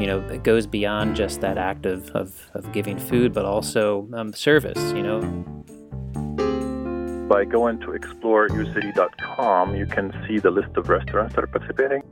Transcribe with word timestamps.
you 0.00 0.06
know, 0.06 0.20
it 0.28 0.42
goes 0.42 0.66
beyond 0.66 1.14
just 1.14 1.42
that 1.42 1.58
act 1.58 1.84
of, 1.84 2.08
of, 2.12 2.50
of 2.54 2.72
giving 2.72 2.98
food, 2.98 3.34
but 3.34 3.44
also 3.44 4.08
um, 4.14 4.32
service, 4.32 4.78
you 4.92 5.02
know. 5.02 5.20
By 7.28 7.44
going 7.44 7.78
to 7.80 7.88
exploreucity.com, 7.88 9.76
you 9.76 9.86
can 9.86 10.12
see 10.26 10.38
the 10.38 10.50
list 10.50 10.74
of 10.76 10.88
restaurants 10.88 11.34
that 11.34 11.44
are 11.44 11.46
participating. 11.46 12.02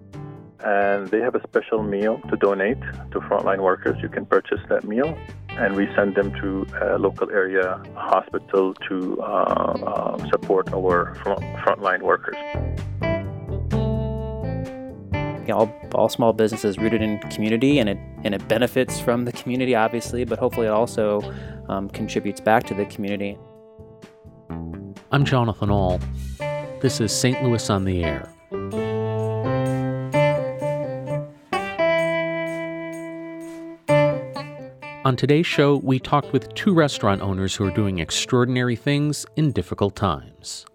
And 0.62 1.08
they 1.08 1.20
have 1.20 1.34
a 1.34 1.42
special 1.48 1.82
meal 1.82 2.20
to 2.28 2.36
donate 2.36 2.80
to 3.12 3.20
frontline 3.20 3.60
workers. 3.60 3.96
You 4.02 4.10
can 4.10 4.26
purchase 4.26 4.60
that 4.68 4.84
meal, 4.84 5.16
and 5.50 5.74
we 5.74 5.88
send 5.96 6.14
them 6.14 6.32
to 6.42 6.66
a 6.82 6.98
local 6.98 7.30
area 7.30 7.80
hospital 7.94 8.74
to 8.88 9.22
uh, 9.22 9.24
uh, 9.24 10.28
support 10.28 10.74
our 10.74 11.14
front, 11.14 11.40
frontline 11.64 12.02
workers 12.02 12.36
all, 15.52 15.72
all 15.94 16.08
small 16.08 16.32
businesses 16.32 16.78
rooted 16.78 17.02
in 17.02 17.18
community 17.30 17.78
and 17.78 17.88
it 17.88 17.98
and 18.24 18.34
it 18.34 18.46
benefits 18.48 19.00
from 19.00 19.24
the 19.24 19.32
community 19.32 19.74
obviously 19.74 20.24
but 20.24 20.38
hopefully 20.38 20.66
it 20.66 20.70
also 20.70 21.20
um, 21.68 21.88
contributes 21.90 22.40
back 22.40 22.64
to 22.64 22.74
the 22.74 22.84
community 22.86 23.38
i'm 25.12 25.24
jonathan 25.24 25.70
Ahl. 25.70 26.00
this 26.80 27.00
is 27.00 27.12
st 27.12 27.42
louis 27.42 27.70
on 27.70 27.84
the 27.84 28.04
air 28.04 28.32
On 35.08 35.16
today's 35.16 35.46
show, 35.46 35.76
we 35.76 35.98
talked 35.98 36.34
with 36.34 36.52
two 36.52 36.74
restaurant 36.74 37.22
owners 37.22 37.54
who 37.54 37.64
are 37.64 37.70
doing 37.70 37.98
extraordinary 37.98 38.76
things 38.76 39.24
in 39.36 39.52
difficult 39.52 39.96
times. 39.96 40.66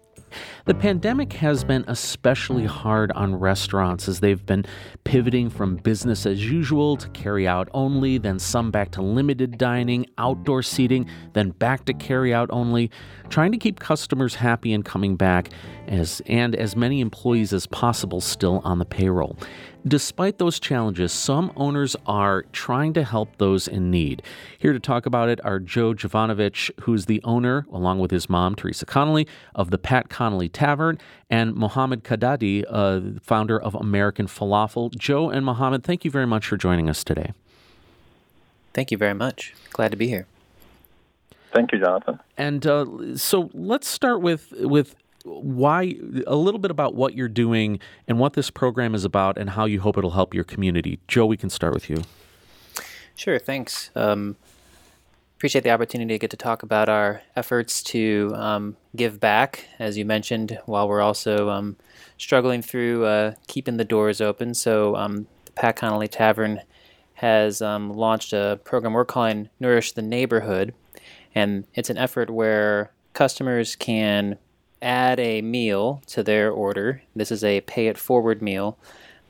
The 0.66 0.74
pandemic 0.74 1.34
has 1.34 1.62
been 1.62 1.84
especially 1.88 2.64
hard 2.64 3.12
on 3.12 3.34
restaurants 3.34 4.08
as 4.08 4.20
they've 4.20 4.46
been 4.46 4.64
pivoting 5.04 5.50
from 5.50 5.76
business 5.76 6.24
as 6.24 6.50
usual 6.50 6.96
to 6.96 7.08
carry 7.10 7.46
out 7.46 7.68
only, 7.74 8.16
then 8.16 8.38
some 8.38 8.70
back 8.70 8.90
to 8.92 9.02
limited 9.02 9.58
dining, 9.58 10.06
outdoor 10.16 10.62
seating, 10.62 11.06
then 11.34 11.50
back 11.50 11.84
to 11.84 11.92
carry 11.92 12.32
out 12.32 12.48
only, 12.50 12.90
trying 13.28 13.52
to 13.52 13.58
keep 13.58 13.78
customers 13.78 14.36
happy 14.36 14.72
and 14.72 14.86
coming 14.86 15.16
back 15.16 15.50
as 15.86 16.22
and 16.24 16.56
as 16.56 16.74
many 16.76 17.02
employees 17.02 17.52
as 17.52 17.66
possible 17.66 18.22
still 18.22 18.62
on 18.64 18.78
the 18.78 18.86
payroll. 18.86 19.36
Despite 19.86 20.38
those 20.38 20.58
challenges, 20.58 21.12
some 21.12 21.52
owners 21.56 21.94
are 22.06 22.44
trying 22.52 22.94
to 22.94 23.04
help 23.04 23.36
those 23.36 23.68
in 23.68 23.90
need. 23.90 24.22
Here 24.58 24.72
to 24.72 24.80
talk 24.80 25.04
about 25.04 25.28
it 25.28 25.44
are 25.44 25.58
Joe 25.58 25.92
Jovanovich, 25.92 26.70
who's 26.80 27.04
the 27.04 27.20
owner, 27.22 27.66
along 27.70 27.98
with 27.98 28.10
his 28.10 28.30
mom, 28.30 28.54
Teresa 28.54 28.86
Connolly, 28.86 29.28
of 29.54 29.70
the 29.70 29.76
Pat 29.76 30.08
Connolly 30.08 30.48
Tavern, 30.54 30.98
and 31.28 31.54
Mohammed 31.54 32.04
Kadadi, 32.04 32.64
uh, 32.68 33.20
founder 33.20 33.60
of 33.60 33.74
American 33.74 34.26
Falafel. 34.26 34.96
Joe 34.96 35.28
and 35.28 35.44
Mohammed, 35.44 35.84
thank 35.84 36.04
you 36.04 36.10
very 36.10 36.26
much 36.26 36.46
for 36.46 36.56
joining 36.56 36.88
us 36.88 37.04
today. 37.04 37.32
Thank 38.72 38.90
you 38.90 38.98
very 38.98 39.14
much. 39.14 39.54
Glad 39.70 39.90
to 39.90 39.96
be 39.96 40.08
here. 40.08 40.26
Thank 41.52 41.70
you, 41.72 41.78
Jonathan. 41.78 42.18
And 42.36 42.66
uh, 42.66 43.16
so 43.16 43.50
let's 43.54 43.86
start 43.86 44.20
with 44.20 44.52
with 44.58 44.96
why 45.24 45.94
a 46.26 46.36
little 46.36 46.58
bit 46.58 46.70
about 46.70 46.94
what 46.94 47.14
you're 47.14 47.28
doing 47.28 47.78
and 48.06 48.18
what 48.18 48.34
this 48.34 48.50
program 48.50 48.94
is 48.94 49.04
about 49.04 49.38
and 49.38 49.50
how 49.50 49.64
you 49.64 49.80
hope 49.80 49.96
it'll 49.96 50.10
help 50.10 50.34
your 50.34 50.44
community. 50.44 50.98
Joe, 51.08 51.26
we 51.26 51.36
can 51.36 51.48
start 51.48 51.72
with 51.72 51.88
you. 51.88 52.02
Sure, 53.14 53.38
thanks. 53.38 53.90
Um, 53.94 54.36
appreciate 55.36 55.64
the 55.64 55.70
opportunity 55.70 56.14
to 56.14 56.18
get 56.18 56.30
to 56.30 56.36
talk 56.36 56.62
about 56.62 56.88
our 56.88 57.22
efforts 57.36 57.82
to 57.82 58.32
um, 58.34 58.76
give 58.96 59.20
back, 59.20 59.66
as 59.78 59.98
you 59.98 60.04
mentioned, 60.04 60.58
while 60.66 60.88
we're 60.88 61.00
also 61.00 61.50
um, 61.50 61.76
struggling 62.18 62.62
through 62.62 63.04
uh, 63.04 63.34
keeping 63.46 63.76
the 63.76 63.84
doors 63.84 64.20
open. 64.20 64.54
So, 64.54 64.96
um, 64.96 65.26
the 65.44 65.52
Pat 65.52 65.76
Connolly 65.76 66.08
Tavern 66.08 66.60
has 67.14 67.62
um, 67.62 67.92
launched 67.92 68.32
a 68.32 68.60
program 68.64 68.92
we're 68.92 69.04
calling 69.04 69.48
Nourish 69.60 69.92
the 69.92 70.02
Neighborhood, 70.02 70.74
and 71.34 71.64
it's 71.74 71.90
an 71.90 71.98
effort 71.98 72.30
where 72.30 72.92
customers 73.12 73.76
can 73.76 74.38
add 74.82 75.18
a 75.18 75.40
meal 75.40 76.02
to 76.06 76.22
their 76.22 76.50
order. 76.50 77.02
This 77.16 77.32
is 77.32 77.42
a 77.42 77.60
pay 77.62 77.86
it 77.86 77.96
forward 77.96 78.42
meal 78.42 78.78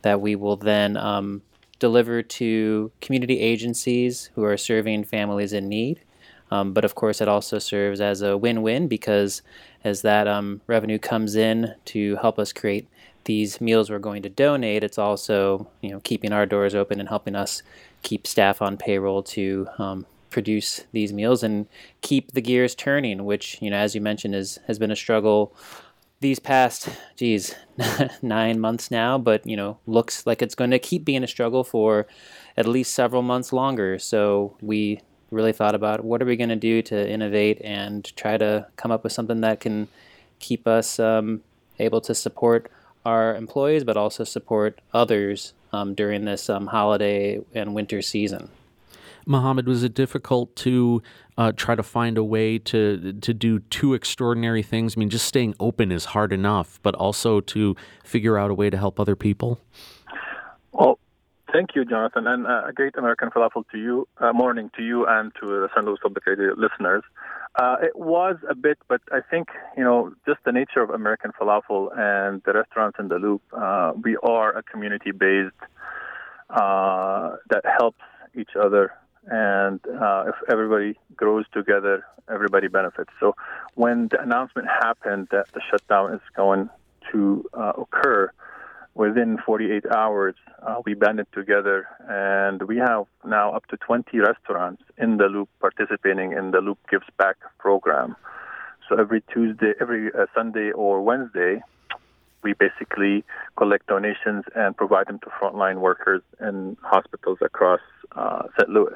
that 0.02 0.20
we 0.20 0.34
will 0.34 0.56
then 0.56 0.96
um, 0.96 1.42
deliver 1.78 2.22
to 2.22 2.90
community 3.00 3.40
agencies 3.40 4.30
who 4.34 4.44
are 4.44 4.56
serving 4.56 5.04
families 5.04 5.52
in 5.52 5.68
need. 5.68 6.00
Um, 6.50 6.72
but 6.72 6.84
of 6.84 6.94
course, 6.94 7.20
it 7.20 7.28
also 7.28 7.58
serves 7.58 8.00
as 8.00 8.22
a 8.22 8.36
win 8.36 8.62
win 8.62 8.86
because 8.86 9.42
as 9.82 10.02
that 10.02 10.28
um, 10.28 10.60
revenue 10.66 10.98
comes 10.98 11.34
in 11.34 11.74
to 11.86 12.16
help 12.16 12.38
us 12.38 12.52
create 12.52 12.88
these 13.24 13.60
meals 13.60 13.90
we're 13.90 13.98
going 13.98 14.22
to 14.22 14.28
donate, 14.28 14.84
it's 14.84 14.98
also 14.98 15.68
you 15.80 15.90
know 15.90 16.00
keeping 16.00 16.32
our 16.32 16.44
doors 16.46 16.74
open 16.74 17.00
and 17.00 17.08
helping 17.08 17.34
us 17.34 17.62
keep 18.02 18.26
staff 18.26 18.60
on 18.60 18.76
payroll 18.76 19.22
to 19.22 19.66
um, 19.78 20.06
produce 20.34 20.84
these 20.92 21.12
meals 21.12 21.44
and 21.44 21.66
keep 22.02 22.32
the 22.32 22.42
gears 22.42 22.74
turning, 22.74 23.24
which, 23.24 23.56
you 23.62 23.70
know, 23.70 23.76
as 23.76 23.94
you 23.94 24.00
mentioned, 24.00 24.34
is 24.34 24.58
has 24.66 24.80
been 24.80 24.90
a 24.90 24.96
struggle 24.96 25.54
these 26.24 26.38
past, 26.38 26.88
geez, 27.16 27.54
nine 28.22 28.58
months 28.58 28.90
now, 28.90 29.18
but 29.18 29.46
you 29.46 29.56
know, 29.56 29.76
looks 29.86 30.26
like 30.26 30.40
it's 30.40 30.54
going 30.54 30.70
to 30.70 30.78
keep 30.78 31.04
being 31.04 31.22
a 31.22 31.26
struggle 31.26 31.62
for 31.62 32.06
at 32.56 32.66
least 32.66 32.94
several 32.94 33.20
months 33.20 33.52
longer. 33.52 33.98
So 33.98 34.56
we 34.62 35.00
really 35.30 35.52
thought 35.52 35.74
about 35.74 36.02
what 36.02 36.22
are 36.22 36.24
we 36.24 36.36
going 36.36 36.48
to 36.48 36.56
do 36.56 36.80
to 36.80 37.10
innovate 37.10 37.60
and 37.62 38.04
try 38.16 38.38
to 38.38 38.66
come 38.76 38.90
up 38.90 39.04
with 39.04 39.12
something 39.12 39.42
that 39.42 39.60
can 39.60 39.88
keep 40.38 40.66
us 40.66 40.98
um, 40.98 41.42
able 41.78 42.00
to 42.00 42.14
support 42.14 42.70
our 43.04 43.36
employees, 43.36 43.84
but 43.84 43.98
also 43.98 44.24
support 44.24 44.80
others 44.94 45.52
um, 45.74 45.94
during 45.94 46.24
this 46.24 46.48
um, 46.48 46.68
holiday 46.68 47.38
and 47.52 47.74
winter 47.74 48.00
season. 48.00 48.48
Mohammed, 49.26 49.66
was 49.66 49.82
it 49.82 49.94
difficult 49.94 50.54
to 50.56 51.02
uh, 51.36 51.52
try 51.52 51.74
to 51.74 51.82
find 51.82 52.18
a 52.18 52.24
way 52.24 52.58
to 52.58 53.12
to 53.12 53.34
do 53.34 53.58
two 53.58 53.94
extraordinary 53.94 54.62
things? 54.62 54.96
I 54.96 55.00
mean, 55.00 55.10
just 55.10 55.26
staying 55.26 55.54
open 55.58 55.90
is 55.90 56.06
hard 56.06 56.32
enough, 56.32 56.78
but 56.82 56.94
also 56.94 57.40
to 57.40 57.76
figure 58.04 58.38
out 58.38 58.50
a 58.50 58.54
way 58.54 58.70
to 58.70 58.76
help 58.76 59.00
other 59.00 59.16
people. 59.16 59.60
Well, 60.72 60.98
thank 61.52 61.70
you, 61.74 61.84
Jonathan, 61.84 62.26
and 62.26 62.46
uh, 62.46 62.66
a 62.66 62.72
great 62.72 62.96
American 62.96 63.30
falafel 63.30 63.64
to 63.70 63.78
you. 63.78 64.08
Uh, 64.18 64.32
morning 64.32 64.70
to 64.76 64.82
you 64.82 65.06
and 65.06 65.32
to 65.40 65.46
the 65.46 65.68
St. 65.74 65.86
Louis 65.86 65.98
Public 66.02 66.26
Radio 66.26 66.54
listeners. 66.56 67.02
Uh, 67.56 67.76
it 67.80 67.96
was 67.96 68.36
a 68.50 68.54
bit, 68.54 68.78
but 68.88 69.00
I 69.12 69.20
think 69.30 69.48
you 69.76 69.84
know 69.84 70.12
just 70.26 70.40
the 70.44 70.52
nature 70.52 70.82
of 70.82 70.90
American 70.90 71.30
falafel 71.40 71.96
and 71.96 72.42
the 72.44 72.52
restaurants 72.52 72.98
in 72.98 73.08
the 73.08 73.16
Loop. 73.16 73.42
Uh, 73.52 73.92
we 74.02 74.16
are 74.22 74.56
a 74.56 74.62
community 74.62 75.12
based 75.12 75.54
uh, 76.50 77.36
that 77.50 77.64
helps 77.78 78.00
each 78.34 78.50
other 78.60 78.92
and 79.26 79.80
uh, 79.86 80.24
if 80.28 80.34
everybody 80.50 80.98
grows 81.16 81.46
together, 81.52 82.04
everybody 82.28 82.68
benefits. 82.68 83.10
So 83.20 83.34
when 83.74 84.08
the 84.10 84.20
announcement 84.20 84.68
happened 84.68 85.28
that 85.30 85.46
the 85.52 85.60
shutdown 85.70 86.14
is 86.14 86.20
going 86.36 86.68
to 87.12 87.44
uh, 87.54 87.72
occur, 87.78 88.30
within 88.94 89.38
48 89.44 89.84
hours, 89.90 90.34
uh, 90.62 90.80
we 90.84 90.94
banded 90.94 91.26
together, 91.32 91.86
and 92.08 92.62
we 92.62 92.76
have 92.76 93.06
now 93.24 93.52
up 93.52 93.66
to 93.68 93.76
20 93.78 94.18
restaurants 94.18 94.82
in 94.98 95.16
the 95.16 95.24
Loop 95.24 95.48
participating 95.60 96.32
in 96.32 96.50
the 96.52 96.58
Loop 96.58 96.78
Gives 96.90 97.06
Back 97.18 97.36
program. 97.58 98.16
So 98.88 98.96
every 98.96 99.22
Tuesday, 99.32 99.72
every 99.80 100.12
uh, 100.12 100.26
Sunday 100.34 100.70
or 100.70 101.02
Wednesday, 101.02 101.62
we 102.42 102.52
basically 102.52 103.24
collect 103.56 103.86
donations 103.86 104.44
and 104.54 104.76
provide 104.76 105.06
them 105.06 105.18
to 105.20 105.26
frontline 105.40 105.80
workers 105.80 106.22
in 106.40 106.76
hospitals 106.82 107.38
across 107.40 107.80
uh, 108.14 108.42
St. 108.58 108.68
Louis 108.68 108.92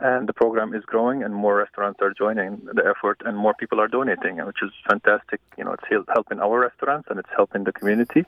and 0.00 0.28
the 0.28 0.32
program 0.32 0.74
is 0.74 0.84
growing 0.84 1.22
and 1.22 1.34
more 1.34 1.56
restaurants 1.56 2.00
are 2.00 2.12
joining 2.12 2.60
the 2.72 2.84
effort 2.86 3.20
and 3.24 3.36
more 3.36 3.54
people 3.54 3.80
are 3.80 3.88
donating 3.88 4.44
which 4.46 4.62
is 4.62 4.70
fantastic 4.88 5.40
you 5.56 5.64
know 5.64 5.72
it's 5.72 6.08
helping 6.12 6.40
our 6.40 6.58
restaurants 6.60 7.08
and 7.10 7.18
it's 7.18 7.28
helping 7.36 7.64
the 7.64 7.72
community 7.72 8.24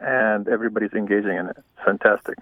and 0.00 0.48
everybody's 0.48 0.92
engaging 0.92 1.36
in 1.36 1.46
it 1.46 1.56
fantastic 1.84 2.38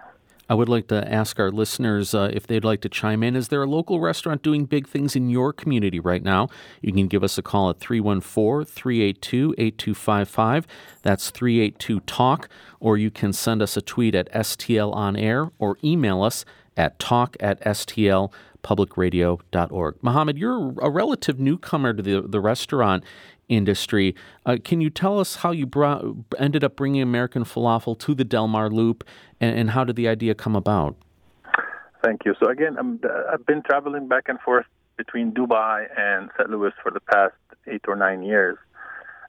I 0.49 0.55
would 0.55 0.69
like 0.69 0.89
to 0.89 1.09
ask 1.09 1.39
our 1.39 1.53
listeners 1.53 2.13
uh, 2.13 2.29
if 2.33 2.45
they'd 2.45 2.65
like 2.65 2.81
to 2.81 2.89
chime 2.89 3.23
in. 3.23 3.37
Is 3.37 3.49
there 3.49 3.63
a 3.63 3.69
local 3.69 4.01
restaurant 4.01 4.43
doing 4.43 4.65
big 4.65 4.89
things 4.89 5.15
in 5.15 5.31
your 5.31 5.53
community 5.53 6.01
right 6.01 6.25
now? 6.25 6.49
You 6.83 6.93
can 6.93 7.07
give 7.07 7.23
us 7.23 7.39
a 7.39 7.43
call 7.43 7.71
at 7.71 7.79
314 7.79 8.65
382 8.65 9.55
8255. 9.57 10.67
That's 11.03 11.31
382 11.31 12.01
TALK. 12.01 12.49
Or 12.81 12.99
you 12.99 13.13
can 13.13 13.33
send 13.33 13.63
us 13.63 13.77
a 13.77 13.81
tweet 13.81 14.17
at 14.17 14.29
STL 14.33 14.93
On 14.93 15.15
Air 15.15 15.53
or 15.61 15.79
email 15.85 16.21
us 16.25 16.45
at 16.77 16.99
talk 16.99 17.37
at 17.39 17.61
STL 17.61 18.33
publicradio.org. 18.63 19.97
Mohammed, 20.03 20.39
you're 20.39 20.75
a 20.81 20.91
relative 20.91 21.39
newcomer 21.39 21.93
to 21.93 22.03
the, 22.03 22.23
the 22.23 22.41
restaurant 22.41 23.05
industry. 23.49 24.15
Uh, 24.47 24.57
can 24.63 24.81
you 24.81 24.91
tell 24.91 25.19
us 25.19 25.37
how 25.37 25.51
you 25.51 25.67
brought, 25.67 26.05
ended 26.39 26.65
up 26.65 26.77
bringing 26.77 27.03
American 27.03 27.45
Falafel 27.45 27.99
to 27.99 28.15
the 28.15 28.25
Delmar 28.25 28.71
Loop, 28.71 29.05
and, 29.41 29.59
and 29.59 29.71
how 29.71 29.85
did 29.85 29.97
the 29.97 30.09
idea 30.09 30.35
come 30.35 30.57
about? 30.57 30.97
Thank 32.05 32.25
you. 32.25 32.35
So 32.43 32.49
again, 32.49 32.77
i 32.79 33.31
have 33.31 33.45
been 33.47 33.63
traveling 33.63 34.09
back 34.09 34.29
and 34.29 34.41
forth 34.41 34.67
between 34.97 35.33
Dubai 35.33 35.87
and 35.99 36.31
St. 36.37 36.49
Louis 36.51 36.73
for 36.83 36.91
the 36.91 37.01
past 37.01 37.35
eight 37.67 37.83
or 37.89 37.97
nine 37.97 38.23
years. 38.23 38.57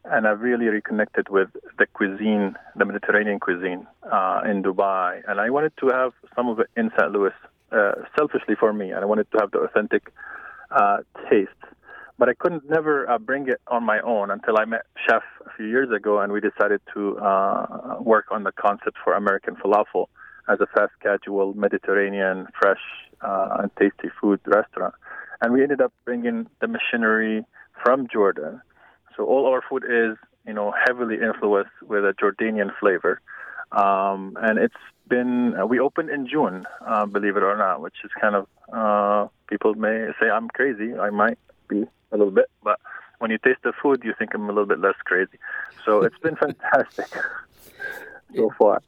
and 0.05 0.27
I've 0.27 0.41
really 0.41 0.65
reconnected 0.65 1.29
with 1.29 1.49
the 1.77 1.85
cuisine, 1.93 2.55
the 2.75 2.85
Mediterranean 2.85 3.39
cuisine 3.39 3.85
uh, 4.11 4.41
in 4.49 4.63
Dubai, 4.63 5.21
and 5.27 5.39
I 5.39 5.49
wanted 5.49 5.73
to 5.77 5.87
have 5.89 6.13
some 6.35 6.47
of 6.47 6.59
it 6.59 6.69
in 6.75 6.91
St. 6.97 7.11
Louis, 7.11 7.33
uh, 7.71 7.93
selfishly 8.17 8.55
for 8.59 8.73
me, 8.73 8.91
and 8.91 8.99
I 8.99 9.05
wanted 9.05 9.29
to 9.31 9.37
have 9.39 9.51
the 9.51 9.59
authentic 9.59 10.11
uh, 10.71 10.97
taste. 11.29 11.49
But 12.17 12.29
I 12.29 12.33
couldn't 12.33 12.69
never 12.69 13.09
uh, 13.09 13.17
bring 13.17 13.47
it 13.47 13.61
on 13.67 13.83
my 13.83 13.99
own 14.01 14.29
until 14.29 14.57
I 14.59 14.65
met 14.65 14.83
Chef 15.07 15.23
a 15.45 15.49
few 15.57 15.65
years 15.65 15.89
ago, 15.95 16.19
and 16.19 16.31
we 16.31 16.39
decided 16.39 16.81
to 16.93 17.17
uh, 17.17 17.97
work 17.99 18.25
on 18.31 18.43
the 18.43 18.51
concept 18.51 18.97
for 19.03 19.13
American 19.13 19.55
falafel 19.55 20.05
as 20.47 20.59
a 20.59 20.67
fast 20.67 20.91
casual 21.01 21.53
Mediterranean 21.53 22.47
fresh 22.59 22.81
uh, 23.21 23.57
and 23.61 23.71
tasty 23.79 24.09
food 24.19 24.39
restaurant. 24.45 24.93
And 25.41 25.53
we 25.53 25.63
ended 25.63 25.81
up 25.81 25.93
bringing 26.05 26.47
the 26.59 26.67
machinery 26.67 27.43
from 27.83 28.07
Jordan. 28.11 28.61
So 29.17 29.25
all 29.25 29.47
our 29.47 29.63
food 29.67 29.83
is, 29.83 30.17
you 30.45 30.53
know, 30.53 30.73
heavily 30.85 31.15
influenced 31.15 31.71
with 31.81 32.03
a 32.03 32.13
Jordanian 32.13 32.69
flavor. 32.79 33.21
Um, 33.71 34.37
and 34.41 34.59
it's 34.59 34.75
been, 35.11 35.59
uh, 35.59 35.65
we 35.65 35.79
opened 35.79 36.09
in 36.09 36.25
June, 36.25 36.65
uh, 36.87 37.05
believe 37.05 37.35
it 37.35 37.43
or 37.43 37.57
not, 37.57 37.81
which 37.81 37.97
is 38.03 38.11
kind 38.19 38.33
of, 38.33 38.47
uh, 38.73 39.27
people 39.47 39.75
may 39.75 40.07
say 40.19 40.29
I'm 40.29 40.47
crazy. 40.47 40.95
I 40.95 41.09
might 41.09 41.37
be 41.67 41.83
a 42.13 42.17
little 42.17 42.31
bit, 42.31 42.49
but 42.63 42.79
when 43.19 43.29
you 43.29 43.37
taste 43.37 43.59
the 43.63 43.73
food, 43.73 44.01
you 44.05 44.13
think 44.17 44.33
I'm 44.33 44.45
a 44.45 44.47
little 44.47 44.65
bit 44.65 44.79
less 44.79 44.95
crazy. 45.03 45.37
So 45.85 46.01
it's 46.01 46.17
been 46.19 46.35
fantastic 46.45 47.07
so 48.35 48.51
far. 48.57 48.81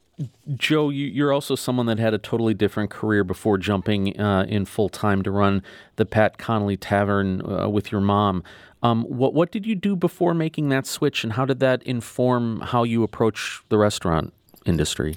Joe, 0.56 0.88
you, 0.88 1.26
are 1.26 1.32
also 1.32 1.56
someone 1.56 1.86
that 1.86 1.98
had 1.98 2.14
a 2.14 2.18
totally 2.18 2.54
different 2.54 2.90
career 2.90 3.22
before 3.22 3.58
jumping 3.58 4.18
uh, 4.18 4.46
in 4.48 4.64
full 4.64 4.88
time 4.88 5.22
to 5.22 5.30
run 5.30 5.62
the 5.96 6.06
Pat 6.06 6.38
Connolly 6.38 6.76
Tavern 6.76 7.42
uh, 7.44 7.68
with 7.68 7.92
your 7.92 8.00
mom. 8.00 8.42
Um, 8.82 9.02
what 9.04 9.34
what 9.34 9.50
did 9.50 9.66
you 9.66 9.74
do 9.74 9.96
before 9.96 10.32
making 10.32 10.68
that 10.68 10.86
switch, 10.86 11.24
and 11.24 11.32
how 11.32 11.46
did 11.46 11.58
that 11.60 11.82
inform 11.82 12.60
how 12.60 12.84
you 12.84 13.02
approach 13.02 13.62
the 13.70 13.78
restaurant 13.78 14.32
industry? 14.64 15.16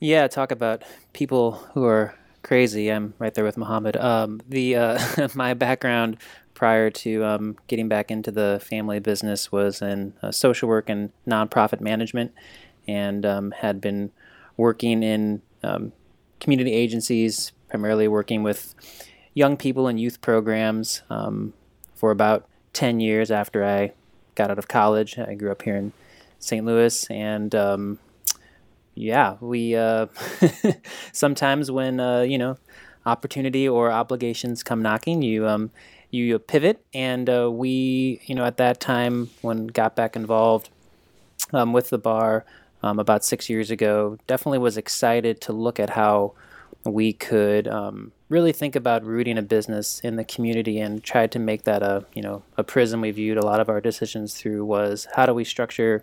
Yeah, 0.00 0.28
talk 0.28 0.52
about 0.52 0.84
people 1.12 1.52
who 1.74 1.84
are 1.84 2.14
crazy. 2.42 2.88
I'm 2.88 3.14
right 3.18 3.34
there 3.34 3.42
with 3.42 3.56
Mohammed. 3.56 3.96
Um, 3.96 4.40
the 4.48 4.76
uh, 4.76 5.28
my 5.34 5.54
background 5.54 6.18
prior 6.54 6.88
to 6.90 7.24
um, 7.24 7.56
getting 7.66 7.88
back 7.88 8.10
into 8.10 8.30
the 8.30 8.60
family 8.64 9.00
business 9.00 9.50
was 9.50 9.82
in 9.82 10.12
uh, 10.22 10.30
social 10.30 10.68
work 10.68 10.88
and 10.88 11.10
nonprofit 11.26 11.80
management 11.80 12.32
and 12.86 13.26
um, 13.26 13.50
had 13.50 13.80
been 13.80 14.12
working 14.56 15.02
in 15.02 15.42
um, 15.64 15.92
community 16.40 16.72
agencies, 16.72 17.50
primarily 17.68 18.06
working 18.06 18.44
with 18.44 18.76
young 19.34 19.56
people 19.56 19.88
in 19.88 19.98
youth 19.98 20.20
programs 20.20 21.02
um, 21.10 21.52
for 21.94 22.12
about 22.12 22.46
10 22.72 23.00
years 23.00 23.32
after 23.32 23.64
I 23.64 23.92
got 24.36 24.50
out 24.50 24.58
of 24.58 24.68
college. 24.68 25.18
I 25.18 25.34
grew 25.34 25.50
up 25.50 25.62
here 25.62 25.76
in 25.76 25.92
St. 26.38 26.64
Louis, 26.64 27.04
and 27.10 27.52
um, 27.54 27.98
yeah, 28.98 29.36
we 29.40 29.76
uh, 29.76 30.06
sometimes 31.12 31.70
when 31.70 32.00
uh, 32.00 32.22
you 32.22 32.38
know 32.38 32.56
opportunity 33.06 33.68
or 33.68 33.90
obligations 33.90 34.62
come 34.62 34.82
knocking, 34.82 35.22
you 35.22 35.46
um, 35.46 35.70
you 36.10 36.38
pivot, 36.38 36.84
and 36.92 37.28
uh, 37.30 37.50
we 37.50 38.20
you 38.26 38.34
know 38.34 38.44
at 38.44 38.56
that 38.56 38.80
time 38.80 39.30
when 39.42 39.68
got 39.68 39.94
back 39.94 40.16
involved 40.16 40.70
um, 41.52 41.72
with 41.72 41.90
the 41.90 41.98
bar, 41.98 42.44
um, 42.82 42.98
about 42.98 43.24
six 43.24 43.48
years 43.48 43.70
ago, 43.70 44.18
definitely 44.26 44.58
was 44.58 44.76
excited 44.76 45.40
to 45.42 45.52
look 45.52 45.78
at 45.78 45.90
how 45.90 46.34
we 46.92 47.12
could 47.12 47.68
um, 47.68 48.12
really 48.28 48.52
think 48.52 48.76
about 48.76 49.04
rooting 49.04 49.38
a 49.38 49.42
business 49.42 50.00
in 50.00 50.16
the 50.16 50.24
community 50.24 50.78
and 50.78 51.02
tried 51.02 51.32
to 51.32 51.38
make 51.38 51.64
that 51.64 51.82
a 51.82 52.04
you 52.14 52.22
know 52.22 52.42
a 52.56 52.64
prism. 52.64 53.00
We 53.00 53.10
viewed 53.10 53.38
a 53.38 53.46
lot 53.46 53.60
of 53.60 53.68
our 53.68 53.80
decisions 53.80 54.34
through 54.34 54.64
was 54.64 55.06
how 55.14 55.26
do 55.26 55.34
we 55.34 55.44
structure 55.44 56.02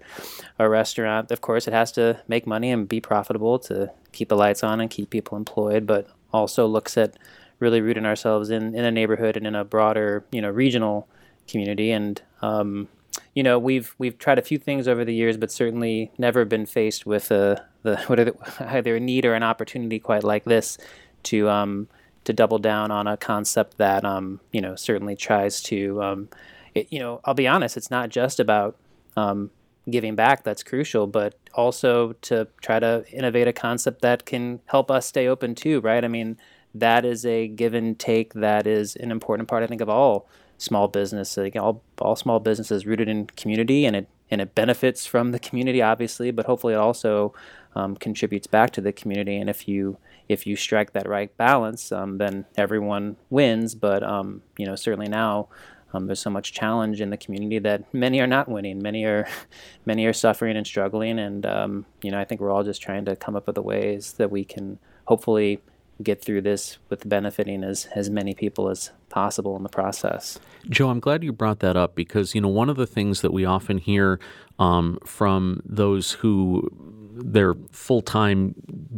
a 0.59 0.69
restaurant? 0.69 1.31
Of 1.31 1.41
course 1.41 1.67
it 1.67 1.73
has 1.73 1.91
to 1.93 2.21
make 2.27 2.47
money 2.47 2.71
and 2.71 2.87
be 2.87 3.01
profitable 3.01 3.59
to 3.59 3.91
keep 4.11 4.29
the 4.29 4.37
lights 4.37 4.63
on 4.63 4.79
and 4.79 4.89
keep 4.89 5.09
people 5.09 5.37
employed 5.37 5.85
but 5.85 6.07
also 6.31 6.65
looks 6.65 6.97
at 6.97 7.17
really 7.59 7.81
rooting 7.81 8.05
ourselves 8.05 8.49
in, 8.49 8.75
in 8.75 8.83
a 8.83 8.91
neighborhood 8.91 9.37
and 9.37 9.47
in 9.47 9.55
a 9.55 9.63
broader 9.63 10.25
you 10.31 10.41
know 10.41 10.49
regional 10.49 11.07
community. 11.47 11.91
And 11.91 12.21
um, 12.41 12.87
you 13.33 13.43
know, 13.43 13.59
we've 13.59 13.95
we've 13.97 14.17
tried 14.17 14.39
a 14.39 14.41
few 14.41 14.57
things 14.57 14.87
over 14.87 15.05
the 15.05 15.13
years, 15.13 15.37
but 15.37 15.51
certainly 15.51 16.11
never 16.17 16.45
been 16.45 16.65
faced 16.65 17.05
with 17.05 17.31
a 17.31 17.65
the 17.83 17.97
what 18.07 18.19
are 18.19 18.25
the, 18.25 18.35
either 18.59 18.95
a 18.95 18.99
need 18.99 19.25
or 19.25 19.33
an 19.33 19.43
opportunity 19.43 19.99
quite 19.99 20.23
like 20.23 20.45
this 20.45 20.77
to 21.23 21.49
um, 21.49 21.87
to 22.23 22.33
double 22.33 22.59
down 22.59 22.91
on 22.91 23.07
a 23.07 23.17
concept 23.17 23.77
that 23.77 24.03
um, 24.05 24.39
you 24.51 24.61
know 24.61 24.75
certainly 24.75 25.15
tries 25.15 25.61
to 25.61 26.01
um, 26.01 26.29
it, 26.73 26.87
you 26.91 26.99
know 26.99 27.21
I'll 27.25 27.33
be 27.33 27.47
honest, 27.47 27.77
it's 27.77 27.91
not 27.91 28.09
just 28.09 28.39
about 28.39 28.77
um, 29.15 29.51
giving 29.89 30.15
back 30.15 30.43
that's 30.43 30.63
crucial, 30.63 31.07
but 31.07 31.35
also 31.53 32.13
to 32.13 32.47
try 32.61 32.79
to 32.79 33.05
innovate 33.11 33.47
a 33.47 33.53
concept 33.53 34.01
that 34.01 34.25
can 34.25 34.59
help 34.65 34.89
us 34.91 35.05
stay 35.05 35.27
open 35.27 35.55
too, 35.55 35.79
right? 35.81 36.03
I 36.03 36.07
mean, 36.07 36.37
that 36.75 37.05
is 37.05 37.25
a 37.25 37.47
give 37.47 37.73
and 37.73 37.97
take 37.97 38.33
that 38.33 38.67
is 38.67 38.95
an 38.97 39.11
important 39.11 39.47
part, 39.47 39.63
I 39.63 39.67
think, 39.67 39.81
of 39.81 39.89
all 39.89 40.27
small 40.57 40.87
business. 40.87 41.37
Like 41.37 41.55
all 41.55 41.81
all 41.99 42.15
small 42.15 42.39
businesses 42.39 42.85
rooted 42.85 43.07
in 43.07 43.27
community, 43.27 43.85
and 43.85 43.95
it 43.95 44.09
and 44.29 44.41
it 44.41 44.55
benefits 44.55 45.05
from 45.05 45.31
the 45.31 45.39
community, 45.39 45.81
obviously, 45.81 46.31
but 46.31 46.45
hopefully 46.45 46.73
it 46.73 46.77
also 46.77 47.33
um, 47.75 47.95
contributes 47.95 48.47
back 48.47 48.71
to 48.71 48.81
the 48.81 48.91
community. 48.91 49.37
And 49.37 49.49
if 49.49 49.67
you 49.67 49.97
if 50.27 50.45
you 50.45 50.55
strike 50.55 50.93
that 50.93 51.07
right 51.07 51.35
balance, 51.37 51.91
um, 51.91 52.17
then 52.17 52.45
everyone 52.57 53.15
wins. 53.29 53.75
But 53.75 54.03
um, 54.03 54.41
you 54.57 54.65
know, 54.65 54.75
certainly 54.75 55.07
now. 55.07 55.47
Um, 55.93 56.07
there's 56.07 56.19
so 56.19 56.29
much 56.29 56.51
challenge 56.51 56.99
in 56.99 57.09
the 57.09 57.15
community 57.15 57.57
that 57.59 57.93
many 57.93 58.19
are 58.19 58.27
not 58.27 58.49
winning. 58.49 58.81
Many 58.81 59.05
are, 59.05 59.29
many 59.85 60.05
are 60.05 60.11
suffering 60.11 60.57
and 60.57 60.67
struggling, 60.67 61.19
and 61.19 61.45
um, 61.45 61.85
you 62.01 62.11
know 62.11 62.19
I 62.19 62.25
think 62.25 62.41
we're 62.41 62.51
all 62.51 62.65
just 62.65 62.81
trying 62.81 63.05
to 63.05 63.15
come 63.15 63.37
up 63.37 63.47
with 63.47 63.55
the 63.55 63.61
ways 63.61 64.13
that 64.13 64.29
we 64.29 64.43
can 64.43 64.77
hopefully 65.05 65.61
get 66.03 66.21
through 66.21 66.41
this 66.41 66.77
with 66.89 67.07
benefiting 67.07 67.63
as, 67.63 67.87
as 67.95 68.09
many 68.09 68.33
people 68.33 68.69
as 68.69 68.91
possible 69.09 69.55
in 69.55 69.63
the 69.63 69.69
process. 69.69 70.39
Joe, 70.69 70.89
I'm 70.89 70.99
glad 70.99 71.23
you 71.23 71.31
brought 71.31 71.59
that 71.59 71.77
up 71.77 71.95
because, 71.95 72.35
you 72.35 72.41
know, 72.41 72.49
one 72.49 72.69
of 72.69 72.75
the 72.75 72.87
things 72.87 73.21
that 73.21 73.31
we 73.31 73.45
often 73.45 73.77
hear 73.77 74.19
um, 74.59 74.99
from 75.05 75.61
those 75.65 76.11
who 76.13 76.69
their 77.17 77.55
full 77.71 78.01
time 78.01 78.55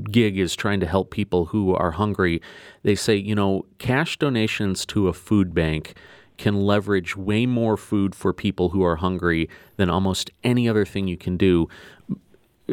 gig 0.10 0.40
is 0.40 0.56
trying 0.56 0.80
to 0.80 0.88
help 0.88 1.12
people 1.12 1.46
who 1.46 1.76
are 1.76 1.92
hungry, 1.92 2.42
they 2.84 2.96
say, 2.96 3.16
you 3.16 3.36
know, 3.36 3.66
cash 3.78 4.18
donations 4.18 4.86
to 4.88 5.08
a 5.08 5.14
food 5.14 5.54
bank 5.54 5.96
can 6.38 6.62
leverage 6.62 7.16
way 7.16 7.46
more 7.46 7.78
food 7.78 8.14
for 8.14 8.32
people 8.34 8.70
who 8.70 8.84
are 8.84 8.98
hungry 8.98 9.50
than 9.76 9.90
almost 9.90 10.32
any 10.44 10.70
other 10.70 10.86
thing 10.86 11.08
you 11.08 11.18
can 11.18 11.36
do. 11.38 11.68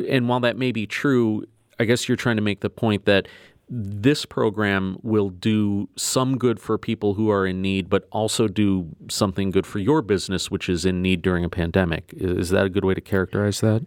And 0.09 0.29
while 0.29 0.41
that 0.41 0.57
may 0.57 0.73
be 0.73 0.87
true, 0.87 1.47
I 1.79 1.85
guess 1.85 2.09
you're 2.09 2.17
trying 2.17 2.37
to 2.37 2.43
make 2.43 2.61
the 2.61 2.71
point 2.71 3.05
that 3.07 3.27
this 3.69 4.25
program 4.27 4.99
will 5.03 5.31
do 5.31 5.89
some 5.97 6.37
good 6.37 6.61
for 6.61 6.77
people 6.77 7.15
who 7.15 7.31
are 7.31 7.47
in 7.47 7.63
need, 7.63 7.89
but 7.89 8.07
also 8.13 8.47
do 8.47 8.89
something 9.09 9.51
good 9.51 9.67
for 9.67 9.79
your 9.79 10.03
business, 10.03 10.51
which 10.51 10.69
is 10.69 10.85
in 10.85 11.01
need 11.01 11.23
during 11.23 11.45
a 11.45 11.49
pandemic. 11.49 12.13
Is 12.17 12.51
that 12.51 12.67
a 12.67 12.69
good 12.69 12.85
way 12.85 12.95
to 12.95 13.01
characterize 13.01 13.61
that? 13.61 13.85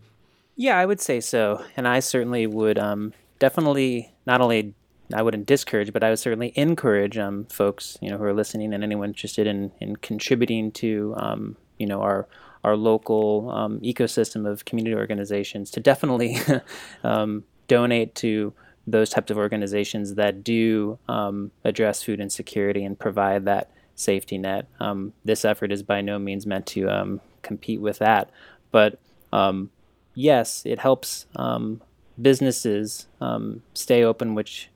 Yeah, 0.56 0.78
I 0.78 0.86
would 0.86 1.00
say 1.00 1.20
so. 1.20 1.64
And 1.76 1.88
I 1.88 2.00
certainly 2.00 2.48
would 2.48 2.80
um, 2.80 3.14
definitely 3.40 4.12
not 4.26 4.42
only 4.42 4.74
I 5.14 5.22
wouldn't 5.22 5.46
discourage, 5.46 5.94
but 5.94 6.04
I 6.04 6.10
would 6.10 6.20
certainly 6.20 6.52
encourage 6.56 7.18
um, 7.18 7.46
folks, 7.46 7.98
you 8.02 8.10
know, 8.10 8.18
who 8.18 8.24
are 8.24 8.34
listening 8.34 8.74
and 8.74 8.84
anyone 8.84 9.10
interested 9.10 9.48
in, 9.48 9.72
in 9.80 9.96
contributing 9.98 10.72
to, 10.74 11.14
um, 11.18 11.56
you 11.78 11.86
know, 11.86 12.02
our 12.02 12.28
our 12.64 12.76
local 12.76 13.50
um, 13.52 13.80
ecosystem 13.80 14.50
of 14.50 14.66
community 14.66 14.96
organizations 14.96 15.72
to 15.72 15.80
definitely 15.80 16.38
um, 17.04 17.44
donate 17.68 18.14
to 18.16 18.52
those 18.88 19.10
types 19.10 19.30
of 19.30 19.38
organizations 19.38 20.16
that 20.16 20.44
do 20.44 20.98
um, 21.08 21.52
address 21.64 22.02
food 22.02 22.20
insecurity 22.20 22.84
and 22.84 22.98
provide 22.98 23.46
that 23.46 23.70
safety 23.96 24.38
net. 24.38 24.68
Um, 24.80 25.14
this 25.26 25.44
effort 25.44 25.72
is 25.72 25.84
by 25.84 26.02
no 26.02 26.18
means 26.18 26.46
meant 26.46 26.66
to 26.68 26.90
um, 26.90 27.22
compete 27.42 27.82
with 27.82 28.00
that, 28.00 28.32
but 28.72 29.00
um, 29.34 29.70
yes, 30.16 30.64
it 30.66 30.80
helps 30.80 31.26
um, 31.36 31.82
businesses 32.22 33.08
um, 33.20 33.62
stay 33.74 34.04
open, 34.04 34.36
which 34.36 34.70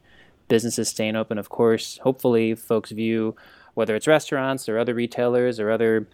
businesses 0.49 0.89
staying 0.89 1.15
open, 1.15 1.37
of 1.37 1.49
course, 1.49 1.99
hopefully 2.03 2.53
folks 2.53 2.91
view 2.91 3.35
whether 3.73 3.95
it's 3.95 4.07
restaurants 4.07 4.67
or 4.67 4.77
other 4.77 4.93
retailers 4.93 5.59
or 5.59 5.71
other 5.71 6.07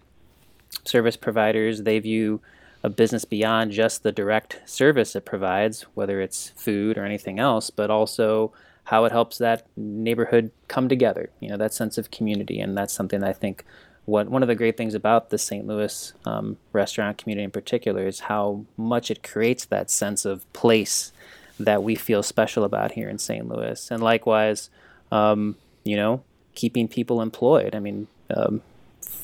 service 0.84 1.16
providers, 1.16 1.82
they 1.82 1.98
view 1.98 2.40
a 2.88 2.90
business 2.90 3.26
beyond 3.26 3.70
just 3.70 4.02
the 4.02 4.10
direct 4.10 4.60
service 4.64 5.14
it 5.14 5.26
provides, 5.26 5.82
whether 5.94 6.22
it's 6.22 6.50
food 6.56 6.96
or 6.96 7.04
anything 7.04 7.38
else, 7.38 7.68
but 7.68 7.90
also 7.90 8.50
how 8.84 9.04
it 9.04 9.12
helps 9.12 9.36
that 9.36 9.66
neighborhood 9.76 10.50
come 10.68 10.88
together. 10.88 11.28
You 11.38 11.50
know, 11.50 11.58
that 11.58 11.74
sense 11.74 11.98
of 11.98 12.10
community, 12.10 12.58
and 12.60 12.76
that's 12.76 12.94
something 12.94 13.20
that 13.20 13.28
I 13.28 13.34
think 13.34 13.64
what 14.06 14.30
one 14.30 14.42
of 14.42 14.48
the 14.48 14.54
great 14.54 14.78
things 14.78 14.94
about 14.94 15.28
the 15.28 15.36
St. 15.36 15.66
Louis 15.66 16.14
um, 16.24 16.56
restaurant 16.72 17.18
community 17.18 17.44
in 17.44 17.50
particular 17.50 18.06
is 18.06 18.20
how 18.20 18.64
much 18.78 19.10
it 19.10 19.22
creates 19.22 19.66
that 19.66 19.90
sense 19.90 20.24
of 20.24 20.50
place 20.54 21.12
that 21.60 21.82
we 21.82 21.94
feel 21.94 22.22
special 22.22 22.64
about 22.64 22.92
here 22.92 23.10
in 23.10 23.18
St. 23.18 23.46
Louis, 23.46 23.90
and 23.90 24.02
likewise, 24.02 24.70
um, 25.12 25.56
you 25.84 25.96
know, 25.96 26.22
keeping 26.54 26.88
people 26.88 27.20
employed. 27.20 27.74
I 27.74 27.80
mean. 27.80 28.08
Um, 28.34 28.62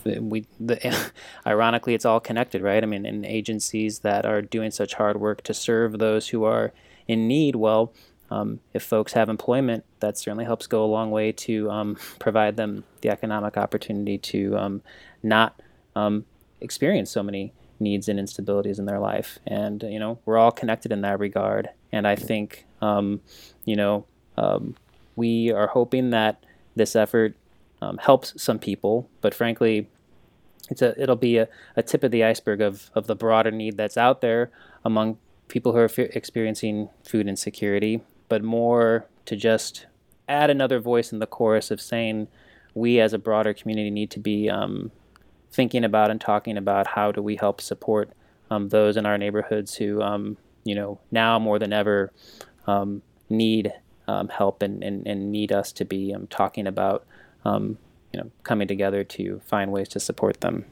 we 0.05 0.47
the, 0.61 1.11
ironically 1.47 1.95
it's 1.95 2.05
all 2.05 2.21
connected 2.21 2.63
right? 2.63 2.83
I 2.83 2.87
mean 2.87 3.07
in 3.07 3.25
agencies 3.25 4.01
that 4.01 4.27
are 4.27 4.43
doing 4.43 4.71
such 4.71 4.95
hard 4.95 5.21
work 5.21 5.43
to 5.43 5.55
serve 5.55 5.99
those 5.99 6.29
who 6.29 6.45
are 6.45 6.73
in 7.07 7.29
need 7.29 7.57
well 7.57 7.93
um, 8.31 8.61
if 8.73 8.83
folks 8.83 9.13
have 9.13 9.29
employment 9.29 9.85
that 10.01 10.19
certainly 10.19 10.45
helps 10.45 10.67
go 10.67 10.85
a 10.85 10.87
long 10.87 11.11
way 11.11 11.33
to 11.33 11.71
um, 11.71 11.97
provide 12.19 12.57
them 12.57 12.85
the 13.01 13.11
economic 13.11 13.57
opportunity 13.57 14.19
to 14.19 14.57
um, 14.57 14.83
not 15.23 15.61
um, 15.95 16.25
experience 16.61 17.11
so 17.11 17.23
many 17.23 17.53
needs 17.81 18.09
and 18.09 18.19
instabilities 18.19 18.79
in 18.79 18.87
their 18.87 18.99
life. 19.01 19.39
And 19.47 19.83
you 19.83 19.99
know 19.99 20.19
we're 20.25 20.39
all 20.39 20.53
connected 20.53 20.93
in 20.93 21.03
that 21.03 21.19
regard. 21.19 21.71
And 21.93 22.09
i 22.09 22.17
think 22.17 22.67
um, 22.81 23.21
you 23.65 23.77
know 23.77 24.07
um, 24.37 24.77
we 25.17 25.53
are 25.53 25.69
hoping 25.69 26.11
that 26.11 26.45
this 26.75 26.97
effort 26.97 27.37
helps 28.03 28.41
some 28.41 28.59
people 28.59 29.09
but 29.21 29.35
frankly 29.35 29.89
it's 30.71 30.83
a 30.83 31.01
it'll 31.01 31.17
be 31.17 31.39
a, 31.39 31.49
a 31.77 31.83
tip 31.83 32.03
of 32.03 32.11
the 32.11 32.25
iceberg 32.25 32.61
of, 32.61 32.91
of 32.95 33.07
the 33.07 33.15
broader 33.15 33.51
need 33.51 33.77
that's 33.77 33.97
out 33.97 34.21
there 34.21 34.51
among 34.85 35.19
people 35.49 35.73
who 35.73 35.79
are 35.79 35.85
f- 35.85 35.99
experiencing 35.99 36.89
food 37.05 37.29
insecurity, 37.29 38.01
but 38.29 38.43
more 38.43 39.07
to 39.27 39.37
just 39.37 39.87
add 40.29 40.51
another 40.51 40.81
voice 40.81 41.13
in 41.13 41.19
the 41.19 41.27
chorus 41.27 41.71
of 41.71 41.81
saying 41.81 42.29
we 42.75 42.99
as 42.99 43.13
a 43.13 43.19
broader 43.19 43.53
community 43.53 43.91
need 43.91 44.11
to 44.11 44.19
be 44.19 44.49
um, 44.49 44.91
thinking 45.53 45.85
about 45.85 46.11
and 46.11 46.21
talking 46.21 46.57
about 46.57 46.89
how 46.89 47.13
do 47.13 47.23
we 47.23 47.37
help 47.37 47.61
support 47.61 48.11
um, 48.51 48.69
those 48.71 48.97
in 48.97 49.07
our 49.07 49.19
neighborhoods 49.19 49.75
who 49.75 50.03
um, 50.03 50.37
you 50.65 50.75
know 50.75 50.99
now 51.11 51.39
more 51.39 51.59
than 51.59 51.73
ever 51.73 52.13
um, 52.67 53.03
need 53.29 53.73
um, 54.09 54.29
help 54.29 54.63
and, 54.63 54.83
and, 54.83 55.07
and 55.07 55.31
need 55.31 55.53
us 55.53 55.73
to 55.73 55.85
be 55.85 56.13
um, 56.15 56.27
talking 56.27 56.67
about 56.67 57.07
you 58.13 58.21
know, 58.21 58.31
coming 58.43 58.69
together 58.69 59.05
to 59.05 59.41
find 59.45 59.73
ways 59.73 59.89
to 59.91 60.01
support 60.01 60.41
them. 60.41 60.65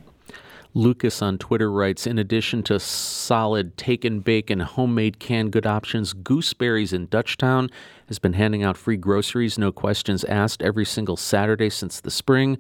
Lucas 0.75 1.21
on 1.21 1.37
Twitter 1.37 1.71
writes 1.71 2.07
In 2.07 2.19
addition 2.19 2.63
to 2.63 2.81
solid 2.81 3.77
take 3.77 4.05
and 4.07 4.25
bake 4.25 4.49
and 4.49 4.63
homemade 4.63 5.19
canned 5.19 5.53
good 5.53 5.67
options, 5.67 6.15
Gooseberries 6.15 6.95
in 6.95 7.09
Dutchtown 7.09 7.71
has 8.09 8.19
been 8.19 8.33
handing 8.33 8.63
out 8.63 8.79
free 8.79 8.97
groceries, 8.97 9.59
no 9.59 9.71
questions 9.71 10.25
asked, 10.25 10.63
every 10.63 10.87
single 10.87 11.17
Saturday 11.17 11.69
since 11.69 12.01
the 12.01 12.11
spring. 12.11 12.59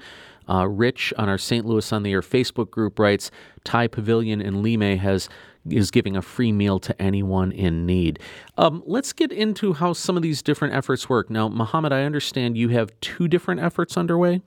Uh, 0.48 0.66
Rich 0.68 1.14
on 1.16 1.28
our 1.28 1.38
St. 1.38 1.64
Louis 1.64 1.92
on 1.92 2.02
the 2.02 2.12
Air 2.12 2.20
Facebook 2.20 2.70
group 2.70 2.98
writes 2.98 3.30
Thai 3.64 3.86
Pavilion 3.86 4.42
in 4.42 4.62
Lime 4.62 4.98
has 4.98 5.28
is 5.68 5.90
giving 5.90 6.16
a 6.16 6.22
free 6.22 6.52
meal 6.52 6.78
to 6.80 7.00
anyone 7.00 7.52
in 7.52 7.86
need. 7.86 8.18
Um, 8.58 8.82
let's 8.86 9.12
get 9.12 9.32
into 9.32 9.74
how 9.74 9.92
some 9.92 10.16
of 10.16 10.22
these 10.22 10.42
different 10.42 10.74
efforts 10.74 11.08
work. 11.08 11.30
Now, 11.30 11.48
Mohammed, 11.48 11.92
I 11.92 12.02
understand 12.02 12.56
you 12.56 12.68
have 12.70 12.90
two 13.00 13.28
different 13.28 13.60
efforts 13.60 13.96
underway. 13.96 14.42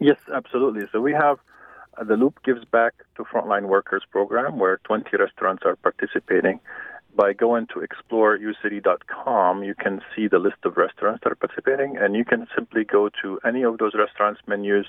Yes, 0.00 0.18
absolutely. 0.32 0.82
So 0.92 1.00
we 1.00 1.12
have 1.12 1.38
uh, 1.98 2.04
the 2.04 2.16
Loop 2.16 2.42
Gives 2.44 2.64
Back 2.64 2.94
to 3.16 3.24
Frontline 3.24 3.64
Workers 3.68 4.02
program 4.10 4.58
where 4.58 4.80
20 4.84 5.16
restaurants 5.16 5.62
are 5.64 5.76
participating. 5.76 6.60
By 7.16 7.32
going 7.32 7.68
to 7.68 7.74
exploreucity.com, 7.74 9.62
you 9.62 9.74
can 9.76 10.00
see 10.16 10.26
the 10.26 10.40
list 10.40 10.56
of 10.64 10.76
restaurants 10.76 11.22
that 11.22 11.30
are 11.30 11.36
participating, 11.36 11.96
and 11.96 12.16
you 12.16 12.24
can 12.24 12.48
simply 12.56 12.82
go 12.82 13.08
to 13.22 13.38
any 13.46 13.62
of 13.62 13.78
those 13.78 13.92
restaurants' 13.94 14.40
menus, 14.48 14.86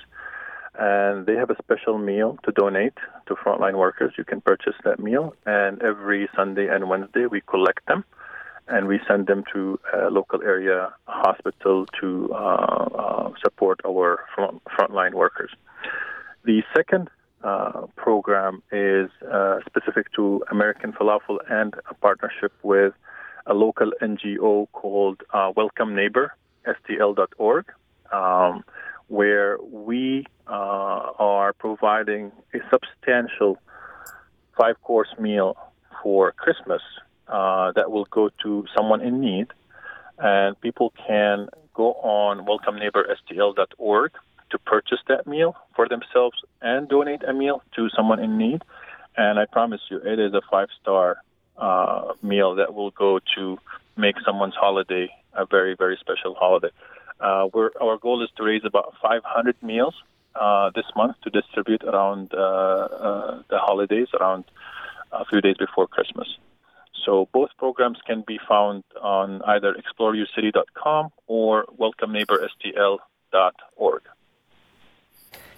and 0.77 1.25
they 1.25 1.35
have 1.35 1.49
a 1.49 1.55
special 1.63 1.97
meal 1.97 2.37
to 2.43 2.51
donate 2.51 2.97
to 3.27 3.35
frontline 3.35 3.77
workers. 3.77 4.13
You 4.17 4.23
can 4.23 4.41
purchase 4.41 4.75
that 4.83 4.99
meal, 4.99 5.35
and 5.45 5.81
every 5.81 6.29
Sunday 6.35 6.67
and 6.67 6.89
Wednesday 6.89 7.25
we 7.25 7.41
collect 7.41 7.85
them 7.87 8.03
and 8.67 8.87
we 8.87 8.99
send 9.07 9.27
them 9.27 9.43
to 9.53 9.79
a 9.93 10.09
local 10.09 10.41
area 10.41 10.91
hospital 11.05 11.85
to 12.01 12.29
uh, 12.33 12.35
uh, 12.35 13.31
support 13.43 13.79
our 13.85 14.25
front, 14.33 14.61
frontline 14.65 15.13
workers. 15.13 15.51
The 16.45 16.63
second 16.75 17.09
uh, 17.43 17.87
program 17.95 18.63
is 18.71 19.09
uh, 19.31 19.59
specific 19.65 20.11
to 20.13 20.43
American 20.49 20.93
Falafel 20.93 21.37
and 21.49 21.75
a 21.89 21.93
partnership 21.93 22.53
with 22.63 22.93
a 23.45 23.53
local 23.53 23.91
NGO 24.01 24.67
called 24.71 25.21
uh, 25.31 25.51
Welcome 25.55 25.95
Neighbor, 25.95 26.33
STL.org, 26.65 27.65
um, 28.11 28.63
where 29.07 29.57
we 29.61 30.25
uh, 30.47 31.11
are 31.19 31.53
providing 31.53 32.31
a 32.53 32.59
substantial 32.71 33.57
five 34.57 34.81
course 34.81 35.13
meal 35.19 35.57
for 36.01 36.31
Christmas 36.31 36.81
uh, 37.27 37.71
that 37.73 37.91
will 37.91 38.05
go 38.05 38.29
to 38.43 38.65
someone 38.75 39.01
in 39.01 39.21
need. 39.21 39.47
And 40.17 40.59
people 40.61 40.93
can 41.07 41.49
go 41.73 41.93
on 41.93 42.45
welcomeneighborstl.org 42.45 44.11
to 44.51 44.59
purchase 44.59 44.99
that 45.07 45.27
meal 45.27 45.55
for 45.75 45.89
themselves 45.89 46.37
and 46.61 46.87
donate 46.87 47.23
a 47.23 47.33
meal 47.33 47.61
to 47.75 47.89
someone 47.89 48.19
in 48.19 48.37
need. 48.37 48.61
And 49.17 49.39
I 49.39 49.45
promise 49.45 49.81
you, 49.89 49.97
it 49.97 50.19
is 50.19 50.33
a 50.33 50.41
five 50.49 50.69
star 50.81 51.17
uh, 51.57 52.13
meal 52.21 52.55
that 52.55 52.73
will 52.73 52.91
go 52.91 53.19
to 53.35 53.57
make 53.97 54.15
someone's 54.25 54.55
holiday 54.55 55.09
a 55.33 55.45
very, 55.45 55.75
very 55.75 55.97
special 55.99 56.35
holiday. 56.35 56.69
Uh, 57.19 57.47
our 57.81 57.97
goal 57.97 58.23
is 58.23 58.29
to 58.37 58.43
raise 58.43 58.63
about 58.65 58.93
500 59.01 59.55
meals 59.63 59.95
uh, 60.35 60.69
this 60.75 60.85
month 60.95 61.15
to 61.23 61.29
distribute 61.29 61.83
around 61.83 62.33
uh, 62.33 62.37
uh, 62.37 63.41
the 63.49 63.57
holidays, 63.57 64.07
around 64.19 64.45
a 65.11 65.25
few 65.25 65.41
days 65.41 65.55
before 65.57 65.87
Christmas. 65.87 66.37
So 67.05 67.27
both 67.31 67.51
programs 67.57 67.99
can 68.05 68.23
be 68.25 68.39
found 68.47 68.85
on 69.01 69.41
either 69.43 69.75
exploreyourcity.com 69.75 71.09
or 71.27 71.65
welcomeneighborstl.org. 71.79 74.01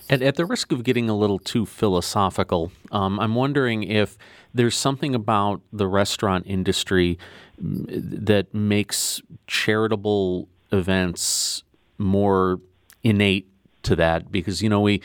And 0.09 0.23
at 0.23 0.35
the 0.35 0.45
risk 0.45 0.71
of 0.71 0.85
getting 0.85 1.09
a 1.09 1.15
little 1.15 1.39
too 1.39 1.65
philosophical, 1.65 2.71
um, 2.91 3.19
I'm 3.19 3.35
wondering 3.35 3.83
if 3.83 4.17
there's 4.53 4.75
something 4.75 5.13
about 5.13 5.61
the 5.73 5.85
restaurant 5.87 6.45
industry 6.47 7.19
mm, 7.61 8.25
that 8.25 8.53
makes 8.53 9.21
charitable 9.47 10.47
events 10.71 11.63
more 11.97 12.59
innate 13.03 13.47
to 13.83 13.95
that 13.95 14.31
because 14.31 14.61
you 14.61 14.69
know 14.69 14.81
we 14.81 15.01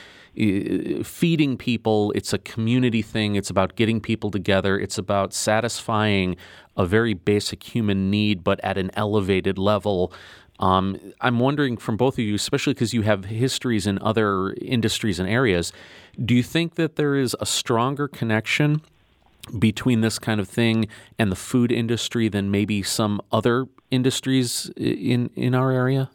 feeding 1.04 1.59
people 1.59 2.11
it's 2.12 2.33
a 2.33 2.38
community 2.38 3.02
thing. 3.02 3.37
It's 3.37 3.50
about 3.50 3.76
getting 3.76 4.00
people 4.00 4.31
together. 4.31 4.78
It's 4.78 4.97
about 4.97 5.35
satisfying 5.35 6.37
a 6.76 6.87
very 6.87 7.12
basic 7.12 7.62
human 7.62 8.11
need 8.11 8.42
but 8.42 8.59
at 8.64 8.78
an 8.78 8.90
elevated 8.95 9.59
level. 9.59 10.12
Um, 10.59 10.99
i'm 11.21 11.40
wondering 11.40 11.76
from 11.76 11.97
both 11.97 12.14
of 12.14 12.21
you 12.21 12.35
especially 12.35 12.75
because 12.75 12.92
you 12.95 13.02
have 13.02 13.25
histories 13.25 13.87
in 13.87 13.99
other 14.00 14.52
industries 14.61 15.19
and 15.19 15.28
areas 15.28 15.73
do 16.25 16.35
you 16.35 16.42
think 16.42 16.75
that 16.75 16.95
there 16.97 17.16
is 17.16 17.35
a 17.40 17.47
stronger 17.47 18.07
connection 18.07 18.83
between 19.59 20.02
this 20.02 20.19
kind 20.19 20.40
of 20.40 20.49
thing 20.49 20.87
and 21.19 21.33
the 21.33 21.37
food 21.37 21.73
industry 21.73 22.28
than 22.28 22.50
maybe 22.50 22.83
some 22.83 23.21
other 23.33 23.66
industries 23.92 24.70
in 24.76 25.30
in 25.37 25.54
our 25.54 25.70
area 25.70 26.08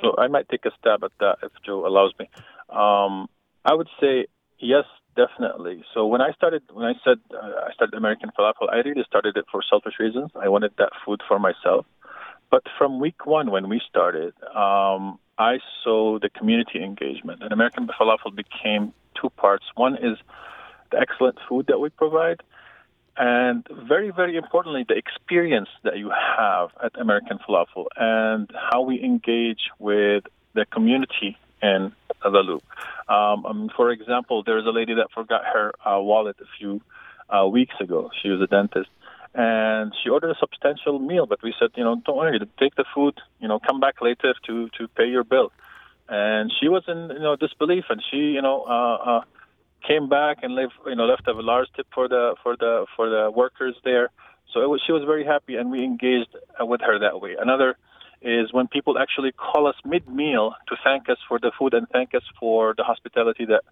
so 0.00 0.14
I 0.18 0.28
might 0.28 0.48
take 0.48 0.64
a 0.64 0.70
stab 0.78 1.04
at 1.04 1.12
that 1.20 1.38
if 1.42 1.52
Joe 1.64 1.86
allows 1.86 2.12
me. 2.18 2.28
Um, 2.70 3.28
I 3.64 3.74
would 3.74 3.88
say 4.00 4.26
yes, 4.58 4.84
definitely. 5.16 5.84
So 5.94 6.06
when 6.06 6.20
I 6.20 6.32
started, 6.32 6.62
when 6.72 6.86
I 6.86 6.94
said 7.04 7.18
uh, 7.34 7.68
I 7.68 7.72
started 7.74 7.96
American 7.96 8.30
Falafel, 8.38 8.70
I 8.70 8.76
really 8.76 9.04
started 9.06 9.36
it 9.36 9.44
for 9.50 9.62
selfish 9.68 9.94
reasons. 9.98 10.30
I 10.34 10.48
wanted 10.48 10.72
that 10.78 10.90
food 11.04 11.20
for 11.28 11.38
myself. 11.38 11.86
But 12.50 12.62
from 12.76 12.98
week 12.98 13.26
one, 13.26 13.50
when 13.50 13.68
we 13.68 13.80
started, 13.88 14.34
um, 14.56 15.18
I 15.38 15.58
saw 15.84 16.18
the 16.18 16.28
community 16.30 16.82
engagement, 16.82 17.42
and 17.42 17.52
American 17.52 17.88
Falafel 17.88 18.34
became 18.34 18.92
two 19.20 19.30
parts. 19.30 19.64
One 19.76 19.94
is 19.94 20.18
the 20.90 20.98
excellent 20.98 21.38
food 21.48 21.66
that 21.68 21.78
we 21.78 21.90
provide, 21.90 22.42
and 23.20 23.66
very, 23.86 24.10
very 24.10 24.38
importantly, 24.38 24.86
the 24.88 24.96
experience 24.96 25.68
that 25.84 25.98
you 25.98 26.10
have 26.10 26.70
at 26.82 26.98
American 26.98 27.38
Falafel 27.38 27.84
and 27.94 28.50
how 28.70 28.80
we 28.80 29.04
engage 29.04 29.60
with 29.78 30.24
the 30.54 30.64
community 30.64 31.36
in 31.62 31.92
the 32.22 32.38
loop. 32.38 32.62
Um, 33.10 33.44
um, 33.44 33.70
for 33.76 33.90
example, 33.90 34.42
there's 34.42 34.64
a 34.64 34.70
lady 34.70 34.94
that 34.94 35.08
forgot 35.14 35.42
her 35.44 35.72
uh, 35.84 36.00
wallet 36.00 36.36
a 36.40 36.46
few 36.58 36.80
uh, 37.28 37.46
weeks 37.46 37.74
ago. 37.78 38.10
She 38.22 38.30
was 38.30 38.40
a 38.40 38.46
dentist, 38.46 38.88
and 39.34 39.92
she 40.02 40.08
ordered 40.08 40.30
a 40.30 40.38
substantial 40.40 40.98
meal. 40.98 41.26
But 41.26 41.42
we 41.42 41.52
said, 41.60 41.72
you 41.74 41.84
know, 41.84 42.00
don't 42.06 42.16
worry, 42.16 42.40
take 42.58 42.74
the 42.76 42.86
food. 42.94 43.18
You 43.38 43.48
know, 43.48 43.58
come 43.58 43.80
back 43.80 44.00
later 44.00 44.34
to 44.46 44.70
to 44.78 44.88
pay 44.96 45.08
your 45.08 45.24
bill. 45.24 45.52
And 46.08 46.50
she 46.58 46.68
was 46.68 46.84
in 46.88 47.10
you 47.10 47.18
know 47.26 47.36
disbelief, 47.36 47.84
and 47.90 48.02
she 48.10 48.16
you 48.16 48.40
know. 48.40 48.62
Uh, 48.62 48.96
uh, 49.10 49.20
came 49.86 50.08
back 50.08 50.38
and 50.42 50.54
left, 50.54 50.74
you 50.86 50.94
know, 50.94 51.04
left 51.04 51.26
a 51.28 51.32
large 51.32 51.68
tip 51.76 51.86
for 51.94 52.08
the 52.08 52.34
for 52.42 52.56
the 52.56 52.86
for 52.96 53.08
the 53.08 53.30
workers 53.30 53.74
there. 53.84 54.10
So 54.52 54.62
it 54.62 54.68
was, 54.68 54.82
she 54.84 54.92
was 54.92 55.04
very 55.04 55.24
happy, 55.24 55.54
and 55.56 55.70
we 55.70 55.84
engaged 55.84 56.34
uh, 56.60 56.66
with 56.66 56.80
her 56.80 56.98
that 56.98 57.20
way. 57.20 57.36
Another 57.40 57.76
is 58.22 58.52
when 58.52 58.66
people 58.68 58.98
actually 58.98 59.32
call 59.32 59.66
us 59.66 59.76
mid-meal 59.84 60.54
to 60.68 60.76
thank 60.84 61.08
us 61.08 61.18
for 61.28 61.38
the 61.38 61.52
food 61.58 61.72
and 61.72 61.88
thank 61.88 62.14
us 62.14 62.22
for 62.38 62.74
the 62.76 62.82
hospitality 62.82 63.46
that 63.46 63.62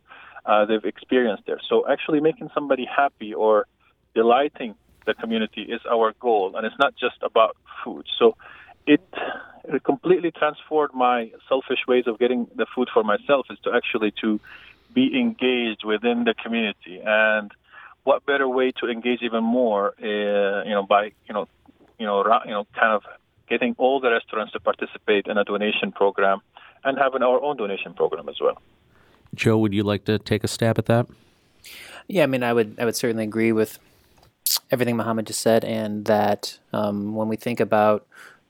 uh, 0.47 0.65
they've 0.65 0.85
experienced 0.85 1.45
there. 1.47 1.61
So 1.69 1.87
actually 1.89 2.21
making 2.21 2.51
somebody 2.55 2.87
happy 2.87 3.35
or 3.35 3.67
delighting 4.15 4.75
the 5.05 5.15
community 5.15 5.63
is 5.63 5.81
our 5.91 6.15
goal, 6.21 6.57
and 6.57 6.65
it's 6.67 6.79
not 6.79 6.95
just 6.97 7.17
about 7.23 7.57
food. 7.85 8.07
So 8.19 8.37
it 8.87 9.03
it 9.65 9.85
completely 9.85 10.31
transformed 10.31 10.95
my 10.95 11.31
selfish 11.49 11.81
ways 11.87 12.05
of 12.07 12.19
getting 12.19 12.47
the 12.57 12.67
food 12.75 12.89
for 12.93 13.05
myself 13.05 13.47
is 13.51 13.59
to 13.65 13.73
actually 13.75 14.13
to 14.23 14.41
be 14.93 15.19
engaged 15.19 15.85
within 15.85 16.25
the 16.25 16.35
community. 16.35 17.01
And 17.05 17.53
what 18.05 18.25
better 18.27 18.49
way 18.49 18.73
to 18.81 18.89
engage 18.89 19.21
even 19.23 19.45
more, 19.45 19.95
uh, 20.03 20.65
you 20.65 20.71
know, 20.71 20.85
by 20.89 21.13
you 21.27 21.35
know, 21.35 21.49
you 21.99 22.07
know, 22.07 22.25
you 22.45 22.51
know, 22.51 22.67
kind 22.75 22.93
of 22.93 23.03
getting 23.49 23.75
all 23.79 24.01
the 24.01 24.11
restaurants 24.11 24.53
to 24.53 24.61
participate 24.61 25.27
in 25.27 25.39
a 25.39 25.45
donation 25.45 25.93
program 25.93 26.41
and 26.85 26.99
having 26.99 27.23
our 27.23 27.43
own 27.43 27.57
donation 27.57 27.95
program 27.95 28.29
as 28.29 28.37
well. 28.41 28.61
Joe, 29.35 29.59
would 29.59 29.75
you 29.75 29.83
like 29.83 30.05
to 30.05 30.19
take 30.19 30.45
a 30.45 30.49
stab 30.49 30.79
at 30.79 30.87
that? 30.87 31.07
Yeah, 32.07 32.23
I 32.23 32.27
mean, 32.27 32.43
I 32.43 32.53
would 32.53 32.77
I 32.79 32.85
would 32.85 32.97
certainly 32.97 33.25
agree 33.25 33.53
with 33.53 33.79
everything 34.71 34.97
Muhammad 34.97 35.27
just 35.27 35.41
said, 35.41 35.65
and 35.65 36.05
that 36.07 36.59
um, 36.73 37.15
when 37.15 37.29
we 37.29 37.37
think 37.37 37.61
about 37.61 38.07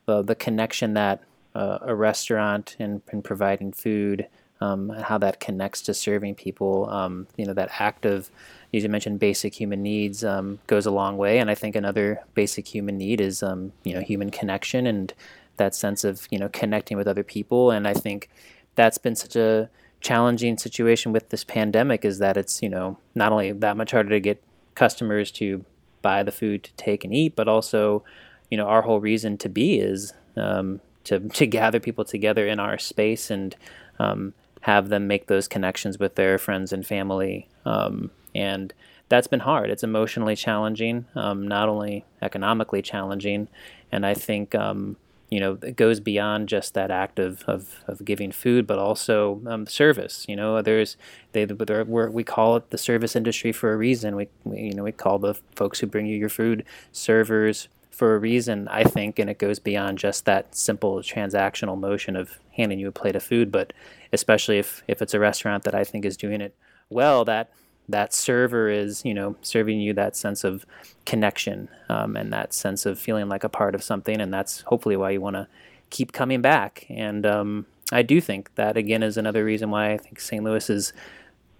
uh, 0.06 0.22
the 0.22 0.34
connection 0.34 0.94
that 0.94 1.22
uh, 1.54 1.78
a 1.82 1.94
restaurant 1.94 2.76
and, 2.78 3.02
and 3.10 3.24
providing 3.24 3.72
food, 3.72 4.28
um, 4.60 4.90
and 4.90 5.04
how 5.04 5.18
that 5.18 5.40
connects 5.40 5.82
to 5.82 5.94
serving 5.94 6.34
people, 6.34 6.88
um, 6.90 7.26
you 7.36 7.46
know, 7.46 7.52
that 7.54 7.70
act 7.78 8.04
of, 8.04 8.30
as 8.74 8.82
you 8.82 8.88
mentioned, 8.88 9.20
basic 9.20 9.54
human 9.54 9.82
needs 9.82 10.24
um, 10.24 10.58
goes 10.66 10.86
a 10.86 10.90
long 10.90 11.16
way, 11.16 11.38
and 11.38 11.50
I 11.50 11.54
think 11.54 11.76
another 11.76 12.20
basic 12.34 12.66
human 12.68 12.98
need 12.98 13.20
is, 13.20 13.42
um, 13.42 13.72
you 13.84 13.94
know, 13.94 14.00
human 14.00 14.30
connection 14.30 14.86
and 14.86 15.12
that 15.58 15.74
sense 15.74 16.04
of 16.04 16.26
you 16.30 16.38
know 16.38 16.48
connecting 16.48 16.96
with 16.96 17.06
other 17.06 17.22
people, 17.22 17.70
and 17.70 17.86
I 17.86 17.92
think 17.92 18.30
that's 18.74 18.98
been 18.98 19.14
such 19.14 19.36
a 19.36 19.68
challenging 20.00 20.56
situation 20.56 21.12
with 21.12 21.28
this 21.30 21.42
pandemic 21.44 22.04
is 22.04 22.18
that 22.20 22.36
it's 22.36 22.62
you 22.62 22.68
know 22.68 22.96
not 23.14 23.32
only 23.32 23.52
that 23.52 23.76
much 23.76 23.90
harder 23.90 24.10
to 24.10 24.20
get 24.20 24.42
customers 24.74 25.30
to 25.32 25.64
buy 26.02 26.22
the 26.22 26.32
food 26.32 26.62
to 26.62 26.72
take 26.74 27.04
and 27.04 27.12
eat, 27.14 27.36
but 27.36 27.48
also 27.48 28.02
you 28.50 28.56
know 28.56 28.66
our 28.66 28.82
whole 28.82 29.00
reason 29.00 29.36
to 29.36 29.48
be 29.48 29.78
is 29.78 30.14
um, 30.36 30.80
to 31.04 31.20
to 31.30 31.46
gather 31.46 31.80
people 31.80 32.04
together 32.04 32.46
in 32.46 32.58
our 32.58 32.78
space 32.78 33.30
and 33.30 33.56
um, 33.98 34.32
have 34.62 34.88
them 34.88 35.06
make 35.06 35.26
those 35.26 35.48
connections 35.48 35.98
with 35.98 36.14
their 36.14 36.38
friends 36.38 36.72
and 36.72 36.86
family. 36.86 37.48
Um, 37.64 38.10
and 38.34 38.72
that's 39.08 39.26
been 39.26 39.40
hard. 39.40 39.70
It's 39.70 39.82
emotionally 39.82 40.36
challenging, 40.36 41.06
um, 41.14 41.48
not 41.48 41.68
only 41.68 42.04
economically 42.20 42.82
challenging, 42.82 43.48
and 43.90 44.04
I 44.04 44.14
think 44.14 44.54
um, 44.54 44.96
you 45.30 45.40
know, 45.40 45.58
it 45.62 45.76
goes 45.76 46.00
beyond 46.00 46.48
just 46.48 46.74
that 46.74 46.90
act 46.90 47.18
of, 47.18 47.42
of, 47.42 47.84
of 47.86 48.04
giving 48.04 48.32
food, 48.32 48.66
but 48.66 48.78
also 48.78 49.42
um, 49.46 49.66
service. 49.66 50.24
You 50.26 50.36
know, 50.36 50.62
there's 50.62 50.96
they 51.32 51.44
we 51.44 52.24
call 52.24 52.56
it 52.56 52.70
the 52.70 52.78
service 52.78 53.14
industry 53.14 53.52
for 53.52 53.72
a 53.72 53.76
reason. 53.76 54.16
We, 54.16 54.28
we, 54.44 54.60
you 54.60 54.74
know 54.74 54.84
we 54.84 54.92
call 54.92 55.18
the 55.18 55.34
folks 55.54 55.80
who 55.80 55.86
bring 55.86 56.06
you 56.06 56.16
your 56.16 56.30
food 56.30 56.64
servers 56.92 57.68
for 57.90 58.14
a 58.14 58.18
reason. 58.18 58.68
I 58.68 58.84
think, 58.84 59.18
and 59.18 59.28
it 59.28 59.38
goes 59.38 59.58
beyond 59.58 59.98
just 59.98 60.24
that 60.24 60.54
simple 60.54 60.98
transactional 61.00 61.78
motion 61.78 62.16
of 62.16 62.38
handing 62.52 62.78
you 62.78 62.88
a 62.88 62.92
plate 62.92 63.16
of 63.16 63.22
food, 63.22 63.52
but 63.52 63.72
especially 64.12 64.58
if 64.58 64.82
if 64.88 65.02
it's 65.02 65.14
a 65.14 65.20
restaurant 65.20 65.64
that 65.64 65.74
I 65.74 65.84
think 65.84 66.04
is 66.04 66.16
doing 66.16 66.40
it 66.40 66.54
well, 66.90 67.24
that 67.24 67.50
that 67.88 68.12
server 68.12 68.68
is, 68.68 69.04
you 69.04 69.14
know, 69.14 69.36
serving 69.40 69.80
you 69.80 69.94
that 69.94 70.14
sense 70.14 70.44
of 70.44 70.66
connection 71.06 71.68
um, 71.88 72.16
and 72.16 72.32
that 72.32 72.52
sense 72.52 72.84
of 72.84 72.98
feeling 72.98 73.28
like 73.28 73.44
a 73.44 73.48
part 73.48 73.74
of 73.74 73.82
something. 73.82 74.20
And 74.20 74.32
that's 74.32 74.60
hopefully 74.62 74.96
why 74.96 75.10
you 75.10 75.20
want 75.20 75.36
to 75.36 75.48
keep 75.90 76.12
coming 76.12 76.42
back. 76.42 76.84
And 76.90 77.24
um, 77.24 77.66
I 77.90 78.02
do 78.02 78.20
think 78.20 78.54
that, 78.56 78.76
again, 78.76 79.02
is 79.02 79.16
another 79.16 79.44
reason 79.44 79.70
why 79.70 79.92
I 79.92 79.96
think 79.96 80.20
St. 80.20 80.44
Louis 80.44 80.68
is 80.68 80.92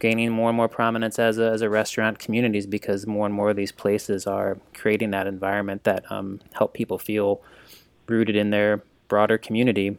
gaining 0.01 0.31
more 0.31 0.51
and 0.51 0.57
more 0.57 0.69
prominence 0.69 1.19
as 1.19 1.39
a, 1.39 1.51
as 1.51 1.63
a 1.63 1.71
restaurant 1.71 2.19
community 2.19 2.59
is 2.59 2.67
because 2.67 3.07
more 3.07 3.27
and 3.27 3.35
more 3.35 3.51
of 3.51 3.57
these 3.57 3.73
places 3.73 4.27
are 4.27 4.59
creating 4.75 5.11
that 5.11 5.27
environment 5.27 5.85
that 5.85 6.11
um, 6.13 6.41
help 6.53 6.75
people 6.75 6.99
feel 6.99 7.41
rooted 8.07 8.37
in 8.37 8.51
their 8.51 8.83
broader 9.09 9.39
community. 9.39 9.97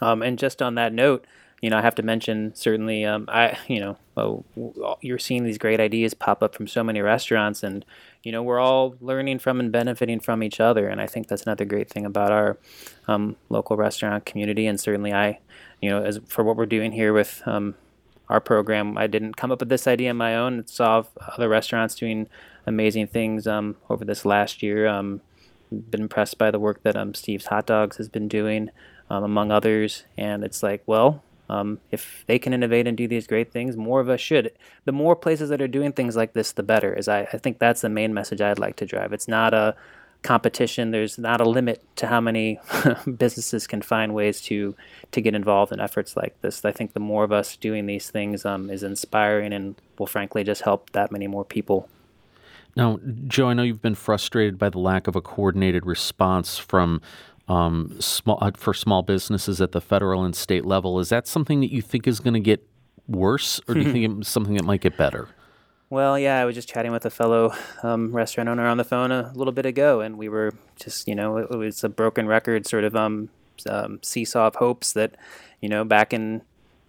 Um, 0.00 0.22
and 0.22 0.38
just 0.38 0.62
on 0.62 0.76
that 0.76 0.92
note, 0.92 1.26
you 1.60 1.70
know, 1.70 1.78
I 1.78 1.82
have 1.82 1.96
to 1.96 2.02
mention 2.02 2.54
certainly, 2.54 3.04
um, 3.04 3.26
I, 3.28 3.58
you 3.66 3.80
know, 3.80 3.96
oh, 4.16 4.44
you're 5.00 5.18
seeing 5.18 5.44
these 5.44 5.58
great 5.58 5.80
ideas 5.80 6.14
pop 6.14 6.42
up 6.42 6.54
from 6.54 6.68
so 6.68 6.84
many 6.84 7.00
restaurants, 7.00 7.62
and 7.62 7.84
you 8.22 8.32
know, 8.32 8.42
we're 8.42 8.60
all 8.60 8.94
learning 9.00 9.40
from 9.40 9.60
and 9.60 9.72
benefiting 9.72 10.20
from 10.20 10.42
each 10.42 10.60
other, 10.60 10.88
and 10.88 11.00
I 11.00 11.06
think 11.06 11.28
that's 11.28 11.44
another 11.44 11.64
great 11.64 11.90
thing 11.90 12.06
about 12.06 12.30
our 12.30 12.58
um, 13.06 13.36
local 13.48 13.76
restaurant 13.76 14.24
community, 14.24 14.66
and 14.66 14.78
certainly 14.78 15.12
I, 15.12 15.40
you 15.80 15.90
know, 15.90 16.02
as 16.02 16.20
for 16.26 16.44
what 16.44 16.56
we're 16.56 16.66
doing 16.66 16.92
here 16.92 17.12
with 17.12 17.42
um, 17.46 17.74
our 18.28 18.40
program, 18.40 18.96
I 18.96 19.06
didn't 19.06 19.36
come 19.36 19.50
up 19.50 19.60
with 19.60 19.68
this 19.68 19.86
idea 19.86 20.10
on 20.10 20.16
my 20.16 20.36
own. 20.36 20.66
Saw 20.66 21.04
other 21.34 21.48
restaurants 21.48 21.94
doing 21.94 22.28
amazing 22.66 23.08
things 23.08 23.46
um, 23.46 23.76
over 23.88 24.04
this 24.04 24.24
last 24.24 24.62
year. 24.62 24.86
Um, 24.86 25.22
been 25.70 26.02
impressed 26.02 26.38
by 26.38 26.50
the 26.50 26.58
work 26.58 26.82
that 26.82 26.96
um, 26.96 27.14
Steve's 27.14 27.46
Hot 27.46 27.66
Dogs 27.66 27.96
has 27.96 28.08
been 28.08 28.28
doing, 28.28 28.70
um, 29.10 29.24
among 29.24 29.50
others, 29.50 30.04
and 30.16 30.44
it's 30.44 30.62
like, 30.62 30.82
well, 30.86 31.22
um, 31.48 31.80
if 31.90 32.24
they 32.26 32.38
can 32.38 32.52
innovate 32.52 32.86
and 32.86 32.96
do 32.96 33.08
these 33.08 33.26
great 33.26 33.52
things, 33.52 33.76
more 33.76 34.00
of 34.00 34.08
us 34.08 34.20
should. 34.20 34.52
The 34.84 34.92
more 34.92 35.16
places 35.16 35.48
that 35.48 35.62
are 35.62 35.68
doing 35.68 35.92
things 35.92 36.16
like 36.16 36.32
this, 36.32 36.52
the 36.52 36.62
better. 36.62 36.92
Is 36.92 37.08
I, 37.08 37.20
I 37.20 37.38
think 37.38 37.58
that's 37.58 37.80
the 37.80 37.88
main 37.88 38.12
message 38.12 38.40
I'd 38.40 38.58
like 38.58 38.76
to 38.76 38.86
drive. 38.86 39.12
It's 39.12 39.28
not 39.28 39.54
a 39.54 39.74
competition. 40.22 40.90
There's 40.90 41.18
not 41.18 41.40
a 41.40 41.48
limit 41.48 41.84
to 41.96 42.06
how 42.06 42.20
many 42.20 42.60
businesses 43.16 43.66
can 43.66 43.82
find 43.82 44.14
ways 44.14 44.40
to 44.42 44.74
to 45.12 45.20
get 45.20 45.34
involved 45.34 45.72
in 45.72 45.80
efforts 45.80 46.16
like 46.16 46.40
this. 46.42 46.64
I 46.64 46.72
think 46.72 46.92
the 46.92 47.00
more 47.00 47.24
of 47.24 47.32
us 47.32 47.56
doing 47.56 47.86
these 47.86 48.10
things 48.10 48.44
um, 48.44 48.70
is 48.70 48.82
inspiring 48.82 49.52
and 49.52 49.76
will 49.98 50.06
frankly 50.06 50.44
just 50.44 50.62
help 50.62 50.90
that 50.90 51.12
many 51.12 51.26
more 51.26 51.44
people. 51.44 51.88
Now, 52.76 53.00
Joe, 53.26 53.48
I 53.48 53.54
know 53.54 53.62
you've 53.62 53.82
been 53.82 53.94
frustrated 53.94 54.58
by 54.58 54.68
the 54.68 54.78
lack 54.78 55.08
of 55.08 55.16
a 55.16 55.20
coordinated 55.20 55.86
response 55.86 56.58
from 56.58 57.00
um, 57.48 57.96
small 58.00 58.38
uh, 58.40 58.50
for 58.56 58.74
small 58.74 59.02
businesses 59.02 59.60
at 59.60 59.72
the 59.72 59.80
federal 59.80 60.24
and 60.24 60.36
state 60.36 60.64
level. 60.64 61.00
Is 61.00 61.08
that 61.08 61.26
something 61.26 61.60
that 61.60 61.72
you 61.72 61.82
think 61.82 62.06
is 62.06 62.20
going 62.20 62.34
to 62.34 62.40
get 62.40 62.66
worse, 63.06 63.60
or 63.66 63.74
do 63.74 63.80
you 63.80 63.92
think 63.92 64.18
it's 64.20 64.28
something 64.28 64.54
that 64.54 64.64
might 64.64 64.80
get 64.80 64.96
better? 64.96 65.28
Well, 65.90 66.18
yeah, 66.18 66.38
I 66.38 66.44
was 66.44 66.54
just 66.54 66.68
chatting 66.68 66.92
with 66.92 67.06
a 67.06 67.10
fellow 67.10 67.54
um, 67.82 68.12
restaurant 68.14 68.50
owner 68.50 68.66
on 68.66 68.76
the 68.76 68.84
phone 68.84 69.10
a 69.10 69.32
little 69.34 69.52
bit 69.52 69.64
ago, 69.64 70.00
and 70.00 70.18
we 70.18 70.28
were 70.28 70.52
just, 70.76 71.08
you 71.08 71.14
know, 71.14 71.38
it, 71.38 71.48
it 71.50 71.56
was 71.56 71.82
a 71.82 71.88
broken 71.88 72.26
record 72.26 72.66
sort 72.66 72.84
of 72.84 72.94
um, 72.94 73.30
um, 73.68 73.98
seesaw 74.02 74.48
of 74.48 74.56
hopes 74.56 74.92
that, 74.92 75.14
you 75.62 75.68
know, 75.68 75.84
back 75.84 76.12
in 76.12 76.42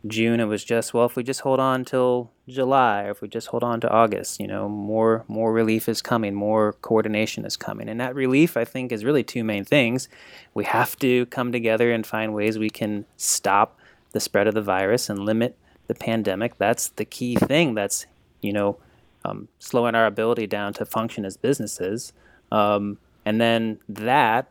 June, 0.08 0.40
it 0.40 0.46
was 0.46 0.64
just 0.64 0.94
well, 0.94 1.06
if 1.06 1.16
we 1.16 1.24
just 1.24 1.42
hold 1.42 1.60
on 1.60 1.84
till 1.84 2.32
July, 2.48 3.04
or 3.04 3.12
if 3.12 3.22
we 3.22 3.28
just 3.28 3.48
hold 3.48 3.64
on 3.64 3.82
to 3.82 3.90
August, 3.90 4.40
you 4.40 4.48
know, 4.48 4.70
more 4.70 5.26
more 5.28 5.52
relief 5.52 5.90
is 5.90 6.02
coming, 6.02 6.34
more 6.34 6.74
coordination 6.74 7.46
is 7.46 7.58
coming, 7.58 7.90
and 7.90 8.00
that 8.00 8.16
relief, 8.16 8.56
I 8.56 8.64
think, 8.64 8.92
is 8.92 9.04
really 9.04 9.24
two 9.24 9.44
main 9.44 9.66
things. 9.66 10.08
We 10.54 10.64
have 10.66 10.98
to 11.00 11.26
come 11.28 11.52
together 11.52 11.92
and 11.92 12.08
find 12.08 12.34
ways 12.34 12.58
we 12.58 12.70
can 12.70 13.06
stop 13.18 13.78
the 14.12 14.22
spread 14.22 14.48
of 14.48 14.54
the 14.54 14.62
virus 14.62 15.10
and 15.10 15.20
limit 15.20 15.58
the 15.88 15.96
pandemic. 15.96 16.58
That's 16.58 16.90
the 16.90 17.06
key 17.06 17.36
thing. 17.36 17.76
That's 17.76 18.06
you 18.42 18.54
know, 18.54 18.78
um, 19.26 19.50
slowing 19.60 19.96
our 19.96 20.06
ability 20.06 20.48
down 20.48 20.72
to 20.74 20.86
function 20.86 21.26
as 21.26 21.36
businesses, 21.36 22.14
um, 22.54 23.00
and 23.26 23.42
then 23.42 23.80
that 23.90 24.50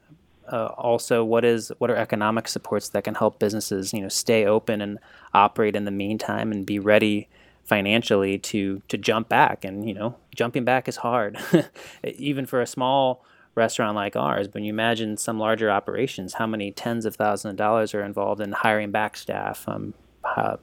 uh, 0.50 0.66
also 0.76 1.24
what 1.24 1.44
is 1.44 1.70
what 1.78 1.90
are 1.90 1.96
economic 1.96 2.48
supports 2.48 2.88
that 2.90 3.04
can 3.04 3.14
help 3.14 3.38
businesses 3.38 3.92
you 3.92 4.00
know 4.00 4.08
stay 4.08 4.44
open 4.46 4.80
and 4.80 4.98
operate 5.34 5.76
in 5.76 5.84
the 5.84 5.90
meantime 5.90 6.52
and 6.52 6.66
be 6.66 6.78
ready 6.78 7.28
financially 7.64 8.38
to 8.38 8.82
to 8.88 8.96
jump 8.96 9.28
back? 9.28 9.64
And 9.64 9.86
you 9.86 9.94
know 9.94 10.16
jumping 10.34 10.64
back 10.64 10.88
is 10.88 10.96
hard 10.96 11.38
even 12.04 12.46
for 12.46 12.60
a 12.60 12.66
small 12.66 13.24
restaurant 13.54 13.96
like 13.96 14.16
ours. 14.16 14.46
But 14.46 14.54
when 14.54 14.64
you 14.64 14.72
imagine 14.72 15.16
some 15.16 15.38
larger 15.38 15.70
operations 15.70 16.34
how 16.34 16.46
many 16.46 16.70
tens 16.72 17.04
of 17.04 17.16
thousands 17.16 17.52
of 17.52 17.56
dollars 17.56 17.94
are 17.94 18.02
involved 18.02 18.40
in 18.40 18.52
hiring 18.52 18.90
back 18.90 19.16
staff 19.16 19.68
um, 19.68 19.94
uh, 20.24 20.56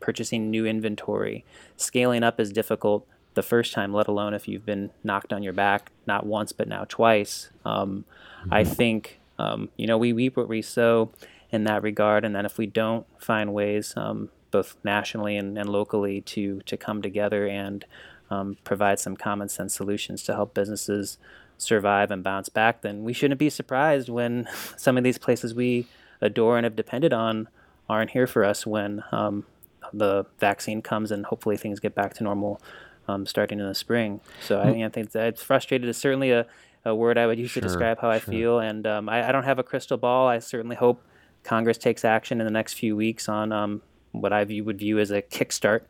purchasing 0.00 0.50
new 0.50 0.66
inventory 0.66 1.44
scaling 1.76 2.22
up 2.22 2.40
is 2.40 2.50
difficult 2.50 3.06
the 3.34 3.42
first 3.42 3.72
time 3.72 3.92
let 3.92 4.08
alone 4.08 4.34
if 4.34 4.48
you've 4.48 4.66
been 4.66 4.90
knocked 5.04 5.32
on 5.32 5.42
your 5.42 5.52
back 5.52 5.92
not 6.06 6.26
once 6.26 6.52
but 6.52 6.68
now 6.68 6.84
twice. 6.88 7.50
Um, 7.64 8.04
i 8.50 8.62
mm-hmm. 8.62 8.72
think 8.72 9.19
um, 9.40 9.70
you 9.76 9.86
know, 9.86 9.96
we 9.96 10.12
reap 10.12 10.36
what 10.36 10.48
we 10.48 10.60
sow 10.60 11.10
in 11.50 11.64
that 11.64 11.82
regard. 11.82 12.24
And 12.24 12.34
then 12.34 12.44
if 12.44 12.58
we 12.58 12.66
don't 12.66 13.06
find 13.18 13.54
ways, 13.54 13.94
um, 13.96 14.28
both 14.50 14.76
nationally 14.84 15.36
and, 15.36 15.56
and 15.56 15.68
locally, 15.68 16.20
to 16.20 16.60
to 16.66 16.76
come 16.76 17.00
together 17.02 17.46
and 17.46 17.84
um, 18.30 18.58
provide 18.64 18.98
some 19.00 19.16
common 19.16 19.48
sense 19.48 19.74
solutions 19.74 20.22
to 20.24 20.34
help 20.34 20.54
businesses 20.54 21.18
survive 21.56 22.10
and 22.10 22.22
bounce 22.22 22.48
back, 22.48 22.82
then 22.82 23.02
we 23.04 23.12
shouldn't 23.12 23.38
be 23.38 23.50
surprised 23.50 24.08
when 24.08 24.48
some 24.76 24.98
of 24.98 25.04
these 25.04 25.18
places 25.18 25.54
we 25.54 25.86
adore 26.20 26.58
and 26.58 26.64
have 26.64 26.76
depended 26.76 27.12
on 27.12 27.48
aren't 27.88 28.10
here 28.10 28.26
for 28.26 28.44
us 28.44 28.66
when 28.66 29.02
um, 29.10 29.44
the 29.92 30.26
vaccine 30.38 30.82
comes 30.82 31.10
and 31.10 31.26
hopefully 31.26 31.56
things 31.56 31.80
get 31.80 31.94
back 31.94 32.14
to 32.14 32.22
normal 32.22 32.60
um, 33.08 33.26
starting 33.26 33.58
in 33.58 33.66
the 33.66 33.74
spring. 33.74 34.20
So 34.46 34.60
I, 34.60 34.84
I 34.84 34.88
think 34.88 35.14
it's 35.14 35.42
frustrated. 35.42 35.88
It's 35.88 35.98
certainly 35.98 36.30
a 36.30 36.46
a 36.84 36.94
word 36.94 37.18
I 37.18 37.26
would 37.26 37.38
use 37.38 37.50
sure, 37.50 37.60
to 37.60 37.68
describe 37.68 38.00
how 38.00 38.10
I 38.10 38.18
feel. 38.18 38.58
And 38.58 38.86
um, 38.86 39.08
I, 39.08 39.28
I, 39.28 39.32
don't 39.32 39.44
have 39.44 39.58
a 39.58 39.62
crystal 39.62 39.98
ball. 39.98 40.28
I 40.28 40.38
certainly 40.38 40.76
hope 40.76 41.02
Congress 41.42 41.78
takes 41.78 42.04
action 42.04 42.40
in 42.40 42.46
the 42.46 42.52
next 42.52 42.74
few 42.74 42.96
weeks 42.96 43.28
on 43.28 43.52
um, 43.52 43.82
what 44.12 44.32
I 44.32 44.44
view, 44.44 44.64
would 44.64 44.78
view 44.78 44.98
as 44.98 45.10
a 45.10 45.22
kickstart 45.22 45.82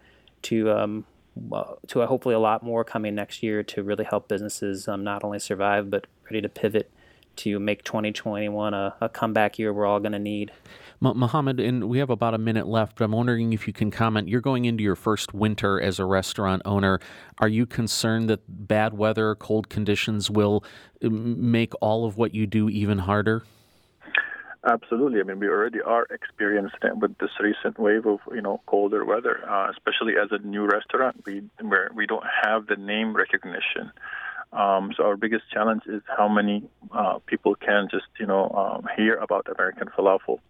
to 0.43 0.71
um, 0.71 1.05
to 1.87 2.03
a, 2.03 2.07
hopefully 2.07 2.35
a 2.35 2.41
lot 2.41 2.63
more 2.63 2.85
coming 2.85 3.15
next 3.15 3.43
year 3.43 3.63
to 3.63 3.83
really 3.83 4.05
help 4.05 4.29
businesses 4.29 4.89
um, 4.89 5.05
not 5.05 5.23
only 5.23 5.39
survive 5.39 5.91
but 5.91 6.07
ready 6.25 6.41
to 6.41 6.49
pivot 6.49 6.91
to 7.41 7.59
make 7.59 7.85
2021 7.85 8.75
a, 8.75 8.95
a 9.01 9.09
comeback 9.09 9.59
year 9.59 9.73
we're 9.73 9.87
all 9.87 10.01
going 10.01 10.13
to 10.13 10.19
need. 10.19 10.53
Mohammed, 11.01 11.59
and 11.61 11.89
we 11.89 11.99
have 11.99 12.11
about 12.11 12.35
a 12.35 12.39
minute 12.39 12.67
left, 12.67 12.99
but 12.99 13.07
I'm 13.07 13.13
wondering 13.13 13.55
if 13.55 13.67
you 13.67 13.73
can 13.73 13.91
comment. 13.91 14.29
You're 14.29 14.43
going 14.43 14.67
into 14.67 14.83
your 14.83 14.97
first 14.97 15.33
winter 15.33 15.81
as 15.81 15.99
a 15.99 16.05
restaurant 16.05 16.61
owner. 16.67 17.01
Are 17.39 17.49
you 17.49 17.65
concerned 17.65 18.29
that 18.29 18.41
bad 18.47 18.93
weather, 18.93 19.35
cold 19.35 19.71
conditions 19.71 20.31
will 20.31 20.63
um, 21.03 21.51
make 21.51 21.73
all 21.81 22.05
of 22.05 22.19
what 22.19 22.35
you 22.35 22.47
do 22.47 22.69
even 22.69 22.99
harder? 22.99 23.45
Absolutely. 24.69 25.21
I 25.21 25.23
mean, 25.23 25.41
we 25.41 25.49
already 25.49 25.81
are 25.81 26.07
experiencing 26.11 26.81
it 26.83 26.99
with 26.99 27.17
this 27.17 27.31
recent 27.41 27.79
wave 27.79 28.05
of 28.05 28.19
you 28.35 28.43
know 28.43 28.61
colder 28.67 29.07
weather, 29.07 29.41
uh, 29.49 29.71
especially 29.71 30.15
as 30.23 30.29
a 30.33 30.47
new 30.47 30.67
restaurant. 30.67 31.23
We 31.25 31.45
where 31.63 31.91
we 31.95 32.07
don't 32.07 32.27
have 32.43 32.67
the 32.67 32.77
name 32.77 33.17
recognition. 33.17 33.91
Um, 34.53 34.93
so 34.97 35.05
our 35.05 35.17
biggest 35.17 35.45
challenge 35.53 35.83
is 35.87 36.03
how 36.17 36.29
many 36.29 36.69
uh, 36.93 37.19
people 37.27 37.55
can 37.55 37.89
just 37.91 38.07
you 38.19 38.27
know 38.27 38.49
um, 38.51 38.87
hear 38.97 39.15
about 39.17 39.47
American 39.55 39.89
falafel. 39.89 40.41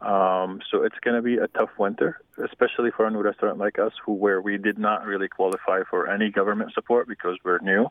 Um, 0.00 0.60
so 0.68 0.82
it's 0.82 0.98
going 1.00 1.14
to 1.14 1.22
be 1.22 1.36
a 1.36 1.46
tough 1.46 1.70
winter, 1.78 2.20
especially 2.42 2.90
for 2.90 3.06
a 3.06 3.10
new 3.10 3.22
restaurant 3.22 3.58
like 3.58 3.78
us, 3.78 3.92
who 4.04 4.14
where 4.14 4.40
we 4.40 4.58
did 4.58 4.78
not 4.78 5.04
really 5.04 5.28
qualify 5.28 5.82
for 5.88 6.08
any 6.08 6.30
government 6.30 6.72
support 6.72 7.06
because 7.06 7.36
we're 7.44 7.60
new, 7.60 7.88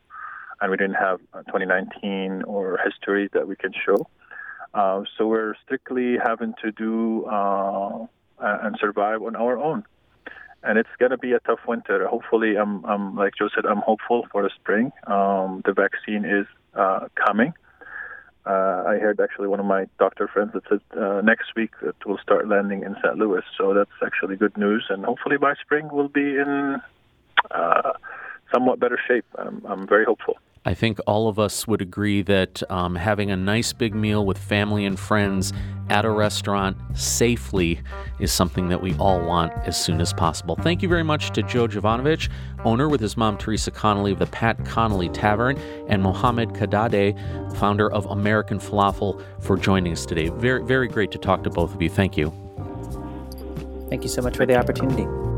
and 0.59 0.71
we 0.71 0.77
didn't 0.77 0.95
have 0.95 1.19
2019 1.47 2.43
or 2.43 2.77
history 2.83 3.29
that 3.33 3.47
we 3.47 3.55
can 3.55 3.71
show. 3.85 4.07
Uh, 4.73 5.03
so 5.17 5.27
we're 5.27 5.53
strictly 5.63 6.17
having 6.17 6.53
to 6.63 6.71
do 6.71 7.25
uh, 7.25 8.05
and 8.39 8.75
survive 8.79 9.21
on 9.21 9.35
our 9.35 9.57
own. 9.57 9.85
And 10.63 10.77
it's 10.77 10.89
going 10.99 11.11
to 11.11 11.17
be 11.17 11.33
a 11.33 11.39
tough 11.39 11.59
winter. 11.67 12.07
Hopefully, 12.07 12.55
I'm, 12.55 12.85
I'm 12.85 13.15
like 13.15 13.33
Joe 13.37 13.49
said, 13.53 13.65
I'm 13.65 13.81
hopeful 13.81 14.27
for 14.31 14.43
the 14.43 14.51
spring. 14.55 14.91
Um, 15.07 15.61
the 15.65 15.73
vaccine 15.73 16.23
is 16.23 16.45
uh, 16.75 17.07
coming. 17.15 17.53
Uh, 18.45 18.83
I 18.87 18.97
heard 18.97 19.19
actually 19.19 19.47
one 19.47 19.59
of 19.59 19.65
my 19.65 19.85
doctor 19.99 20.27
friends 20.27 20.53
that 20.53 20.63
said 20.67 20.81
uh, 20.99 21.21
next 21.21 21.55
week 21.55 21.71
it 21.83 21.95
will 22.05 22.17
start 22.17 22.47
landing 22.47 22.83
in 22.83 22.95
St. 23.03 23.15
Louis. 23.15 23.43
So 23.57 23.73
that's 23.73 23.91
actually 24.03 24.35
good 24.35 24.57
news. 24.57 24.85
And 24.89 25.05
hopefully 25.05 25.37
by 25.37 25.53
spring 25.61 25.89
we'll 25.91 26.07
be 26.07 26.37
in 26.37 26.77
uh, 27.51 27.93
somewhat 28.51 28.79
better 28.79 28.99
shape. 29.07 29.25
I'm, 29.37 29.63
I'm 29.67 29.87
very 29.87 30.05
hopeful. 30.05 30.37
I 30.63 30.75
think 30.75 30.99
all 31.07 31.27
of 31.27 31.39
us 31.39 31.67
would 31.67 31.81
agree 31.81 32.21
that 32.21 32.61
um, 32.69 32.93
having 32.95 33.31
a 33.31 33.35
nice 33.35 33.73
big 33.73 33.95
meal 33.95 34.23
with 34.25 34.37
family 34.37 34.85
and 34.85 34.99
friends 34.99 35.53
at 35.89 36.05
a 36.05 36.09
restaurant 36.11 36.77
safely 36.93 37.81
is 38.19 38.31
something 38.31 38.69
that 38.69 38.79
we 38.79 38.93
all 38.95 39.19
want 39.25 39.51
as 39.65 39.83
soon 39.83 39.99
as 39.99 40.13
possible. 40.13 40.55
Thank 40.55 40.83
you 40.83 40.87
very 40.87 41.01
much 41.03 41.31
to 41.31 41.41
Joe 41.41 41.67
Jovanovich, 41.67 42.29
owner 42.63 42.87
with 42.87 43.01
his 43.01 43.17
mom 43.17 43.37
Teresa 43.37 43.71
Connolly 43.71 44.11
of 44.11 44.19
the 44.19 44.27
Pat 44.27 44.63
Connolly 44.63 45.09
Tavern, 45.09 45.57
and 45.87 46.03
Mohammed 46.03 46.49
Kadadi, 46.49 47.17
founder 47.57 47.91
of 47.91 48.05
American 48.05 48.59
Falafel, 48.59 49.23
for 49.41 49.57
joining 49.57 49.93
us 49.93 50.05
today. 50.05 50.29
Very, 50.29 50.63
very 50.63 50.87
great 50.87 51.09
to 51.11 51.17
talk 51.17 51.43
to 51.43 51.49
both 51.49 51.73
of 51.73 51.81
you. 51.81 51.89
Thank 51.89 52.17
you. 52.17 52.31
Thank 53.89 54.03
you 54.03 54.09
so 54.09 54.21
much 54.21 54.37
for 54.37 54.45
the 54.45 54.57
opportunity. 54.57 55.30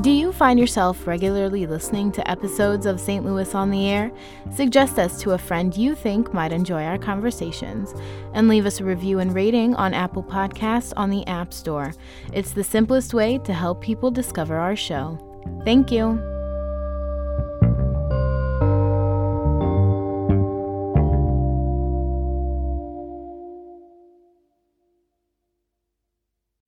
Do 0.00 0.10
you 0.12 0.30
find 0.30 0.60
yourself 0.60 1.08
regularly 1.08 1.66
listening 1.66 2.12
to 2.12 2.30
episodes 2.30 2.86
of 2.86 3.00
St. 3.00 3.24
Louis 3.24 3.52
on 3.52 3.68
the 3.72 3.88
Air? 3.88 4.12
Suggest 4.54 4.96
us 4.96 5.20
to 5.20 5.32
a 5.32 5.38
friend 5.38 5.76
you 5.76 5.96
think 5.96 6.32
might 6.32 6.52
enjoy 6.52 6.84
our 6.84 6.98
conversations 6.98 7.94
and 8.32 8.46
leave 8.46 8.64
us 8.64 8.78
a 8.78 8.84
review 8.84 9.18
and 9.18 9.34
rating 9.34 9.74
on 9.74 9.94
Apple 9.94 10.22
Podcasts 10.22 10.92
on 10.96 11.10
the 11.10 11.26
App 11.26 11.52
Store. 11.52 11.94
It's 12.32 12.52
the 12.52 12.62
simplest 12.62 13.12
way 13.12 13.38
to 13.38 13.52
help 13.52 13.80
people 13.80 14.12
discover 14.12 14.56
our 14.56 14.76
show. 14.76 15.18
Thank 15.64 15.90
you. 15.90 16.37